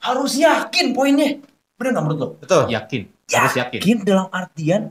Harus 0.00 0.40
yakin 0.40 0.96
poinnya. 0.96 1.38
Bener 1.78 1.90
nggak 1.94 2.04
menurut 2.04 2.18
lo? 2.18 2.28
Betul. 2.36 2.62
Yakin. 2.68 3.02
Harus 3.28 3.54
yakin. 3.54 3.78
Yakin 3.78 3.98
dalam 4.02 4.28
artian 4.28 4.82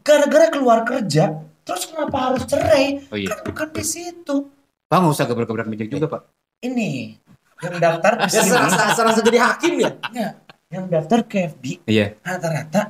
gara-gara 0.00 0.46
keluar 0.48 0.80
kerja, 0.82 1.34
terus 1.60 1.82
kenapa 1.84 2.30
harus 2.30 2.46
cerai? 2.46 3.02
Oh 3.10 3.18
iya. 3.18 3.28
Kan 3.28 3.38
bukan 3.44 3.68
di 3.74 3.82
situ. 3.82 4.36
Pak 4.86 4.96
nggak 4.96 5.12
usah 5.12 5.26
gebrak-gebrak 5.26 5.66
meja 5.66 5.82
juga 5.84 6.06
pak. 6.06 6.22
Ini 6.58 7.18
yang 7.58 7.74
daftar 7.76 8.22
Ya 8.22 8.28
serasa, 8.46 8.94
serasa 8.94 9.20
jadi 9.20 9.38
hakim 9.42 9.74
ya. 9.76 9.90
enggak. 10.00 10.32
Yang 10.66 10.84
daftar 10.88 11.18
ke 11.26 11.36
FB 11.48 11.64
Iya. 11.84 12.06
rata-rata? 12.20 12.82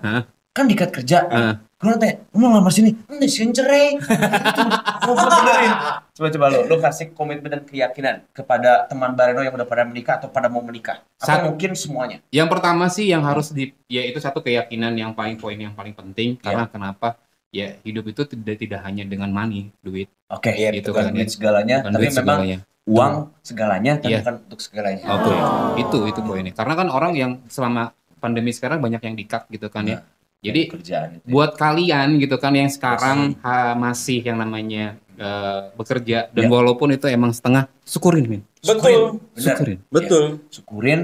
Kan 0.57 0.65
dikat 0.65 0.89
kerja. 0.91 1.29
Heeh. 1.29 1.55
Gue 1.77 1.93
nanya, 1.93 2.17
lu 2.33 2.41
mau 2.41 2.49
ngelamar 2.51 2.73
sini? 2.73 2.97
Ini 2.97 3.29
sih 3.29 3.45
cerai. 3.53 4.01
Benerin. 4.01 5.73
Coba-coba 6.17 6.47
lo, 6.49 6.61
lo 6.65 6.77
kasih 6.81 7.13
komitmen 7.13 7.53
dan 7.53 7.63
keyakinan 7.63 8.25
kepada 8.33 8.89
teman 8.89 9.13
Bareno 9.13 9.45
yang 9.45 9.53
udah 9.53 9.69
pada 9.69 9.85
menikah 9.85 10.17
atau 10.17 10.33
pada 10.33 10.49
mau 10.49 10.65
menikah. 10.65 11.05
Atau 11.21 11.29
Sat- 11.29 11.45
mungkin 11.45 11.77
semuanya. 11.77 12.25
Yang 12.33 12.49
pertama 12.49 12.89
sih 12.89 13.05
yang 13.05 13.21
harus 13.21 13.53
di, 13.53 13.77
ya 13.87 14.01
itu 14.01 14.17
satu 14.17 14.41
keyakinan 14.41 14.97
yang 14.97 15.13
paling 15.13 15.37
poin 15.37 15.53
yang 15.55 15.77
paling 15.77 15.93
penting 15.93 16.41
karena 16.41 16.65
kenapa? 16.65 17.21
Ya 17.53 17.77
hidup 17.85 18.09
itu 18.09 18.25
tidak 18.25 18.57
tidak 18.57 18.81
hanya 18.81 19.05
dengan 19.05 19.29
money, 19.29 19.69
duit, 19.79 20.09
Oke, 20.29 20.51
Iya, 20.51 20.73
Gitu 20.75 20.91
bukan 20.91 21.09
kan, 21.09 21.13
duit 21.15 21.29
ya. 21.29 21.33
segalanya, 21.33 21.77
bukan 21.81 21.93
tapi 21.93 22.01
duit 22.03 22.13
memang 22.13 22.25
segalanya. 22.41 22.59
uang 22.85 23.13
segalanya, 23.41 23.93
tapi 23.97 24.13
Iya. 24.13 24.19
bukan 24.25 24.35
untuk 24.49 24.61
segalanya. 24.61 25.05
Oke, 25.07 25.35
itu 25.79 25.99
itu 26.09 26.21
poinnya. 26.21 26.53
Karena 26.53 26.75
kan 26.75 26.89
orang 26.89 27.13
yang 27.13 27.33
selama 27.47 27.93
pandemi 28.19 28.51
sekarang 28.51 28.81
banyak 28.81 28.99
yang 28.99 29.15
dikat 29.15 29.45
gitu 29.49 29.69
kan 29.69 29.85
ya. 29.85 30.01
Jadi 30.39 30.61
kerjaan 30.69 31.09
itu. 31.17 31.25
buat 31.27 31.55
kalian 31.55 32.19
gitu 32.19 32.37
kan 32.37 32.53
yang 32.53 32.69
sekarang 32.69 33.35
ha- 33.41 33.75
masih 33.75 34.21
yang 34.21 34.37
namanya 34.37 34.95
eh, 35.13 35.61
bekerja 35.73 36.29
dan 36.29 36.45
Ya. 36.45 36.51
walaupun 36.51 36.93
itu 36.93 37.07
emang 37.07 37.31
setengah 37.31 37.67
syukurin 37.83 38.27
min 38.27 38.43
Betul. 38.61 39.19
Syukurin 39.33 39.79
Betul. 39.89 40.25
Syukurin. 40.49 41.01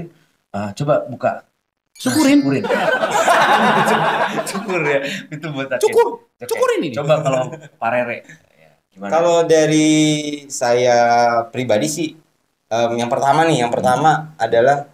Ah, 0.49 0.69
coba 0.71 1.01
buka. 1.03 1.43
Syukurin. 1.93 2.39
Syukurin. 2.39 2.63
Syukur 4.49 4.79
ya. 4.81 4.99
Itu 5.27 5.45
buat 5.49 5.69
aku. 5.71 5.81
Cukur. 5.81 6.05
Oke. 6.37 6.45
Syukurin 6.45 6.77
ini. 6.81 6.89
Coba 6.93 7.13
kalau 7.19 7.43
Parere. 7.75 8.21
Ya, 8.53 8.69
Gimana? 8.91 9.09
Kalau 9.09 9.37
dari 9.43 9.89
saya 10.47 10.97
pribadi 11.47 11.87
sih, 11.87 12.09
em, 12.67 12.91
yang 12.95 13.09
pertama 13.09 13.43
nih, 13.43 13.65
yang 13.65 13.71
pertama 13.71 14.33
adalah 14.35 14.92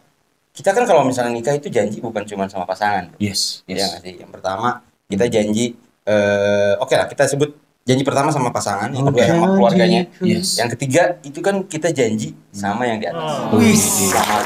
kita 0.59 0.75
kan 0.75 0.83
kalau 0.83 1.01
misalnya 1.01 1.31
nikah 1.31 1.55
itu 1.55 1.71
janji 1.71 1.97
bukan 1.97 2.19
cuma 2.25 2.43
sama 2.45 2.67
pasangan. 2.67 3.15
yes, 3.17 3.63
Ya 3.63 3.79
yes. 3.79 3.87
nggak 3.89 4.01
sih? 4.01 4.13
Yang 4.19 4.31
pertama 4.33 4.67
kita 5.07 5.25
janji, 5.25 5.65
eh, 6.03 6.73
oke 6.75 6.91
lah 6.91 7.07
kita 7.07 7.23
sebut 7.25 7.55
janji 7.81 8.03
pertama 8.03 8.27
sama 8.27 8.51
pasangan, 8.51 8.91
yang 8.91 9.07
kedua 9.07 9.23
sama 9.23 9.45
keluarganya. 9.49 10.01
Yes. 10.19 10.59
Yang 10.59 10.75
ketiga 10.75 11.01
itu 11.23 11.39
kan 11.39 11.63
kita 11.63 11.89
janji 11.89 12.35
sama 12.51 12.83
yang 12.83 12.99
di 12.99 13.07
atas. 13.07 13.55
Wih. 13.55 13.79
Sama 14.11 14.37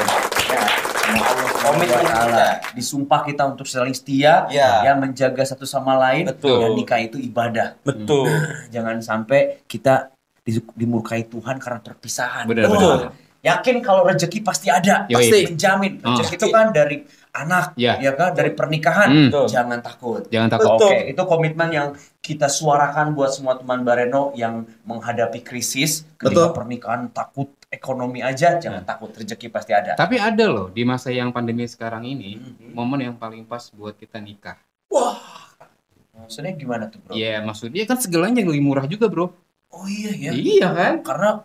komitmen 1.64 1.98
kita. 2.00 2.14
Allah. 2.14 2.52
Disumpah 2.72 3.20
kita 3.24 3.42
untuk 3.46 3.66
saling 3.66 3.92
setia, 3.92 4.46
Ya. 4.48 4.84
ya 4.84 4.92
menjaga 4.94 5.42
satu 5.42 5.64
sama 5.64 5.98
lain. 5.98 6.28
Betul. 6.28 6.62
Dan 6.62 6.70
nikah 6.74 7.00
itu 7.00 7.18
ibadah. 7.18 7.74
Betul. 7.82 8.30
Jangan 8.70 9.00
sampai 9.00 9.64
kita 9.66 10.14
di- 10.40 10.62
dimurkai 10.72 11.26
Tuhan 11.26 11.56
karena 11.58 11.80
perpisahan. 11.80 12.44
Benar, 12.46 12.64
Wah, 12.64 12.72
benar. 12.72 13.00
Yakin 13.44 13.84
kalau 13.84 14.02
rezeki 14.02 14.40
pasti 14.40 14.72
ada, 14.72 15.04
Yoi. 15.04 15.14
pasti 15.14 15.38
menjamin. 15.46 15.92
Oh. 16.00 16.16
Rezeki 16.16 16.36
itu 16.36 16.48
kan 16.48 16.72
dari 16.72 17.04
anak, 17.30 17.76
Ya. 17.76 18.00
ya 18.00 18.16
kan, 18.16 18.32
dari 18.32 18.50
pernikahan. 18.50 19.08
Hmm. 19.10 19.28
Betul. 19.28 19.46
Jangan 19.52 19.78
takut. 19.78 20.22
jangan 20.26 20.48
takut. 20.48 20.80
Oke, 20.80 21.12
itu 21.12 21.22
komitmen 21.22 21.68
yang 21.68 21.88
kita 22.18 22.48
suarakan 22.48 23.12
buat 23.12 23.30
semua 23.30 23.54
teman 23.54 23.84
Bareno 23.84 24.32
yang 24.32 24.64
menghadapi 24.82 25.40
krisis 25.40 26.08
ketika 26.16 26.48
Betul. 26.48 26.56
pernikahan 26.56 27.10
takut 27.10 27.52
ekonomi 27.68 28.22
aja, 28.22 28.56
jangan 28.56 28.80
takut 28.82 29.10
rezeki 29.10 29.50
pasti 29.50 29.74
ada. 29.74 29.92
tapi 29.92 30.14
ada 30.14 30.46
loh 30.46 30.70
di 30.70 30.80
masa 30.82 31.10
yang 31.10 31.28
pandemi 31.28 31.66
sekarang 31.66 32.02
ini 32.02 32.38
Mhm. 32.38 32.70
momen 32.70 33.02
yang 33.02 33.14
paling 33.14 33.42
pas 33.42 33.66
buat 33.68 33.92
kita 33.92 34.16
nikah 34.16 34.54
Maksudnya 36.14 36.54
gimana 36.54 36.86
tuh, 36.86 37.02
Bro? 37.02 37.12
ya 37.12 37.42
maksudnya 37.42 37.82
kan 37.82 37.98
segalanya 37.98 38.38
yang 38.38 38.48
lebih 38.48 38.62
murah 38.62 38.86
juga 38.86 39.10
bro 39.10 39.34
Oh 39.68 39.84
iya 39.84 40.14
ya. 40.14 40.30
iya 40.32 40.68
kan 40.70 40.94
Karena 41.02 41.42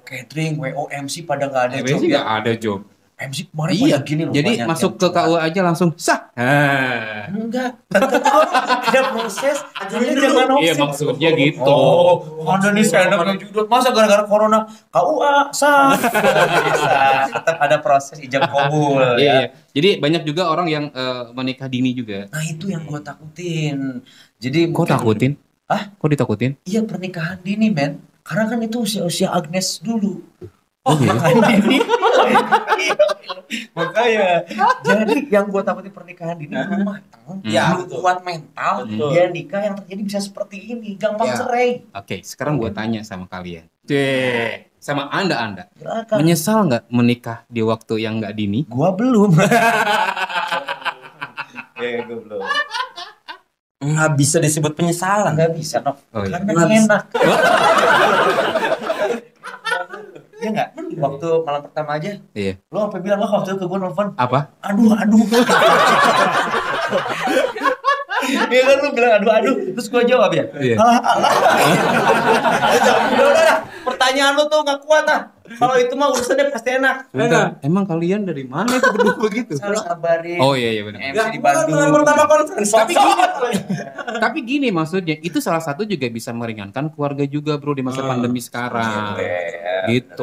catering, 0.00 0.54
WO, 0.56 0.88
MC 0.88 1.22
pada 1.22 1.46
nggak 1.46 1.62
ada 1.66 1.74
MC 1.78 1.88
job 1.88 2.00
nggak 2.02 2.24
ya. 2.24 2.36
ada 2.36 2.52
job 2.54 2.80
MC 3.20 3.52
kemarin 3.52 3.74
iya 3.76 3.84
pada 3.92 3.98
gini 4.02 4.22
loh. 4.24 4.32
jadi 4.32 4.50
masuk 4.64 4.96
ke. 4.96 5.06
KUA 5.06 5.38
aja 5.42 5.60
langsung 5.60 5.92
sah 5.94 6.32
Ah. 6.32 7.28
Enggak, 7.36 7.76
ada 7.92 9.00
proses. 9.12 9.60
Ada 9.76 9.92
zaman 10.00 10.56
iya 10.58 10.72
opsi. 10.72 10.80
maksudnya 10.80 11.28
gitu 11.30 11.60
Oh, 11.60 12.24
Anda 12.48 12.72
nih 12.72 12.80
seenaknya 12.80 13.36
judul. 13.38 13.68
Masa 13.68 13.92
gara-gara 13.92 14.24
corona 14.24 14.64
KUA 14.88 15.52
sah. 15.52 15.92
Bisa. 16.66 16.96
Tetap 17.28 17.56
ada 17.60 17.76
proses 17.78 18.16
ijab 18.18 18.48
kabul 18.48 18.96
Iya, 18.96 19.12
ya. 19.12 19.20
iya. 19.20 19.40
Jadi 19.70 20.00
banyak 20.00 20.22
juga 20.24 20.48
orang 20.48 20.66
yang 20.66 20.84
eh, 20.88 21.24
menikah 21.30 21.68
dini 21.68 21.92
juga. 21.92 22.24
Nah, 22.26 22.42
itu 22.42 22.66
yang 22.66 22.82
gua 22.82 23.04
takutin. 23.04 24.00
Jadi 24.38 24.72
Kok 24.72 24.88
takutin? 24.88 25.36
Hah? 25.68 25.92
Kok 25.92 26.08
ditakutin? 26.08 26.56
Iya, 26.64 26.82
pernikahan 26.82 27.36
dini, 27.38 27.68
men. 27.68 28.00
Karena 28.20 28.44
kan 28.46 28.60
itu 28.60 28.76
usia-usia 28.80 29.30
Agnes 29.30 29.80
dulu. 29.80 30.20
Oh, 30.80 30.96
dini. 30.96 31.76
Makanya 33.76 34.46
jadi 34.80 35.14
yang 35.28 35.50
gua 35.50 35.60
takutin 35.60 35.90
pernikahan 35.90 36.38
dini 36.38 36.54
belum 36.54 36.86
matang, 36.86 37.36
Ya, 37.42 37.74
belum 37.74 37.84
betul. 37.84 37.98
kuat 37.98 38.18
mental, 38.22 38.74
Betul. 38.86 39.08
dia 39.10 39.24
nikah 39.28 39.60
yang 39.60 39.74
terjadi 39.76 40.02
bisa 40.06 40.18
seperti 40.22 40.56
ini, 40.70 40.94
gampang 40.96 41.28
Ya. 41.28 41.36
cerai. 41.36 41.68
Oke, 41.92 42.22
sekarang 42.22 42.56
gue 42.56 42.70
tanya 42.70 43.02
sama 43.02 43.26
kalian. 43.26 43.66
Deh, 43.82 44.70
sama 44.78 45.10
anda 45.10 45.36
anda 45.36 45.64
Silakan. 45.74 46.16
menyesal 46.16 46.58
nggak 46.64 46.84
menikah 46.88 47.38
di 47.46 47.60
waktu 47.60 47.94
yang 48.00 48.22
nggak 48.22 48.34
dini? 48.34 48.64
Gua 48.64 48.94
belum. 48.94 49.30
Eh, 51.80 52.04
gua 52.04 52.18
belum. 52.20 52.40
Nggak 53.80 54.12
bisa 54.12 54.36
disebut 54.36 54.76
penyesalan. 54.76 55.32
Nggak 55.32 55.56
bisa, 55.56 55.80
Nok. 55.80 55.96
Oh, 56.12 56.20
iya. 56.20 56.36
Karena 56.36 56.52
Nggak 56.52 56.70
enak. 56.84 57.02
Iya 60.40 60.48
nggak? 60.52 60.68
Waktu 60.96 61.28
malam 61.44 61.60
pertama 61.64 61.90
aja, 61.96 62.10
Iya. 62.32 62.52
lo 62.68 62.78
sampai 62.84 63.00
bilang 63.00 63.20
lo 63.20 63.28
waktu 63.28 63.48
itu 63.52 63.58
ke 63.60 63.66
gue 63.68 63.78
nelfon, 63.78 64.08
Apa? 64.16 64.48
aduh 64.60 64.96
aduh. 64.96 65.20
Iya 68.52 68.62
kan 68.64 68.76
lu 68.78 68.88
bilang 68.90 69.12
aduh 69.16 69.32
aduh, 69.32 69.54
terus 69.72 69.86
gue 69.86 70.02
jawab 70.04 70.30
ya. 70.30 70.44
Iya. 70.54 70.76
Alah 70.76 70.98
alah. 70.98 71.32
Udah 72.70 72.94
udah 73.30 73.44
dah. 73.44 73.58
pertanyaan 73.82 74.32
lu 74.34 74.44
tuh 74.46 74.60
nggak 74.60 74.80
kuat 74.82 75.06
ah. 75.06 75.22
Kalau 75.50 75.74
itu 75.74 75.90
mah 75.92 76.08
urusannya 76.08 76.46
pasti 76.48 76.70
enak. 76.72 77.10
Bentar, 77.10 77.58
emang 77.60 77.82
kalian 77.82 78.22
dari 78.22 78.46
mana 78.46 78.70
itu 78.70 78.86
berdua 78.88 79.18
begitu? 79.18 79.52
Salah 79.58 79.82
kabarin. 79.84 80.38
Oh 80.38 80.54
iya 80.54 80.70
iya 80.70 80.82
benar. 80.82 81.02
MC 81.02 81.10
Nggak, 81.10 81.26
di 81.28 81.38
Bandung. 81.40 81.90
pertama 81.92 82.22
conference. 82.24 82.70
Tapi 82.70 82.92
gini, 82.94 83.22
tapi 84.16 84.38
gini 84.42 84.68
maksudnya 84.70 85.16
itu 85.18 85.38
salah 85.38 85.58
satu 85.58 85.82
juga 85.82 86.06
bisa 86.06 86.30
meringankan 86.30 86.86
keluarga 86.88 87.26
juga 87.26 87.58
bro 87.58 87.74
di 87.74 87.82
masa 87.82 88.00
Hmm. 88.00 88.10
pandemi 88.10 88.38
sekarang. 88.38 89.18
Iya, 89.18 89.90
Gitu. 89.90 90.22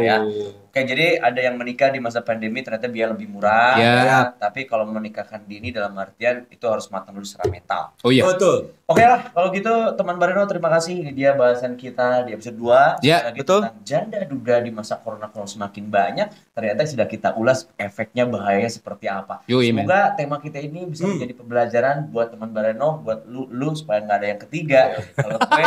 Ya. 0.78 0.86
Oke, 0.86 0.90
jadi 0.94 1.06
ada 1.18 1.40
yang 1.42 1.56
menikah 1.58 1.90
di 1.90 1.98
masa 1.98 2.22
pandemi 2.22 2.62
ternyata 2.62 2.86
biaya 2.86 3.18
lebih 3.18 3.28
murah. 3.34 3.74
Ya. 3.82 4.30
Tapi 4.38 4.70
kalau 4.70 4.86
menikahkan 4.86 5.42
dini 5.50 5.74
dalam 5.74 5.98
artian 5.98 6.46
itu 6.54 6.66
harus 6.70 6.86
matang 6.94 7.18
dulu 7.18 7.26
secara 7.26 7.50
mental. 7.50 7.98
Oh 8.06 8.14
iya. 8.14 8.22
Betul. 8.30 8.78
Oke 8.88 9.04
lah, 9.04 9.34
kalau 9.34 9.52
gitu 9.52 9.74
teman 10.00 10.16
Bareno 10.16 10.48
terima 10.48 10.72
kasih 10.72 11.04
ini 11.04 11.12
dia 11.12 11.36
bahasan 11.36 11.76
kita 11.76 12.24
di 12.24 12.32
episode 12.38 12.56
2 12.56 13.04
Ya, 13.04 13.28
Lagi 13.28 13.44
betul. 13.44 13.60
tentang 13.68 13.84
janda 13.84 14.20
duda 14.24 14.56
di 14.64 14.72
masa 14.72 14.96
corona 14.96 15.28
kalau 15.28 15.44
semakin 15.44 15.92
banyak 15.92 16.28
ternyata 16.56 16.88
sudah 16.88 17.04
kita 17.04 17.36
ulas 17.36 17.68
efeknya 17.76 18.24
bahaya 18.24 18.70
seperti 18.72 19.12
apa. 19.12 19.44
Men. 19.50 19.84
Semoga 19.84 20.16
tema 20.16 20.40
kita 20.40 20.64
ini 20.64 20.88
bisa 20.88 21.04
menjadi 21.04 21.34
pembelajaran 21.36 22.08
buat 22.14 22.32
teman 22.32 22.54
Bareno, 22.56 23.04
buat 23.04 23.28
lu, 23.28 23.52
lu 23.52 23.76
supaya 23.76 24.00
nggak 24.06 24.18
ada 24.24 24.28
yang 24.32 24.42
ketiga. 24.48 24.82
Kalau 25.20 25.36
gue, 25.36 25.64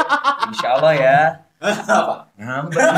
insya 0.48 0.68
Allah 0.80 0.94
ya. 0.96 1.18
Ngambek. 1.60 2.88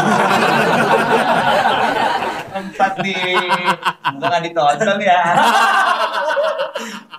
Empat. 2.52 2.92
Semoga 3.02 4.26
nggak 4.28 4.42
ditonton 4.44 4.98
ya. 5.02 5.20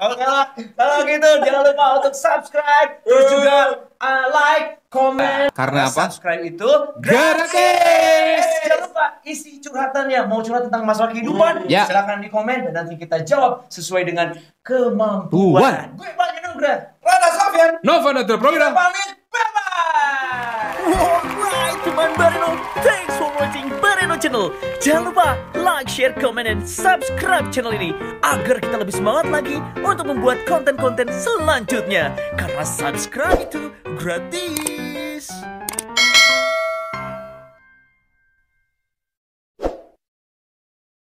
Oke 0.04 0.26
lah, 0.28 0.52
kalau 0.76 1.08
gitu 1.08 1.30
jangan 1.48 1.62
lupa 1.64 1.86
untuk 2.02 2.12
subscribe, 2.12 3.00
terus 3.08 3.26
juga 3.32 3.88
uh, 4.04 4.26
like, 4.36 4.84
comment. 4.92 5.48
Karena 5.56 5.88
apa? 5.88 6.12
Subscribe 6.12 6.44
itu 6.44 6.70
Gratis. 7.00 8.44
Jangan 8.68 8.80
lupa 8.84 9.06
isi 9.24 9.64
curhatannya. 9.64 10.28
Mau 10.28 10.44
curhat 10.44 10.68
tentang 10.68 10.84
masalah 10.84 11.16
kehidupan? 11.16 11.72
Ya. 11.72 11.88
Silakan 11.88 12.20
di 12.20 12.28
komen 12.28 12.68
dan 12.68 12.84
nanti 12.84 13.00
kita 13.00 13.24
jawab 13.24 13.64
sesuai 13.72 14.04
dengan 14.04 14.36
kemampuan. 14.60 15.96
Gue 15.96 16.12
Bang 16.20 16.36
Nugra, 16.44 16.92
Rada 17.00 17.30
Sofian, 17.32 17.72
Nova 17.88 18.10
Natal 18.12 18.38
Program. 18.40 18.72
pamit. 18.76 19.10
Bye 19.32 19.50
bye. 19.56 21.22
Alright 22.04 22.20
teman 22.20 22.36
Bareno, 22.36 22.52
thanks 22.84 23.16
for 23.16 23.32
watching 23.40 23.68
Bareno 23.80 24.20
Channel. 24.20 24.52
Jangan 24.84 25.04
lupa 25.08 25.40
like, 25.56 25.88
share, 25.88 26.12
comment, 26.20 26.44
dan 26.44 26.60
subscribe 26.68 27.48
channel 27.48 27.72
ini 27.72 27.96
agar 28.20 28.60
kita 28.60 28.76
lebih 28.76 28.92
semangat 28.92 29.32
lagi 29.32 29.64
untuk 29.80 30.12
membuat 30.12 30.44
konten-konten 30.44 31.08
selanjutnya. 31.08 32.12
Karena 32.36 32.68
subscribe 32.68 33.48
itu 33.48 33.72
gratis. 33.96 35.32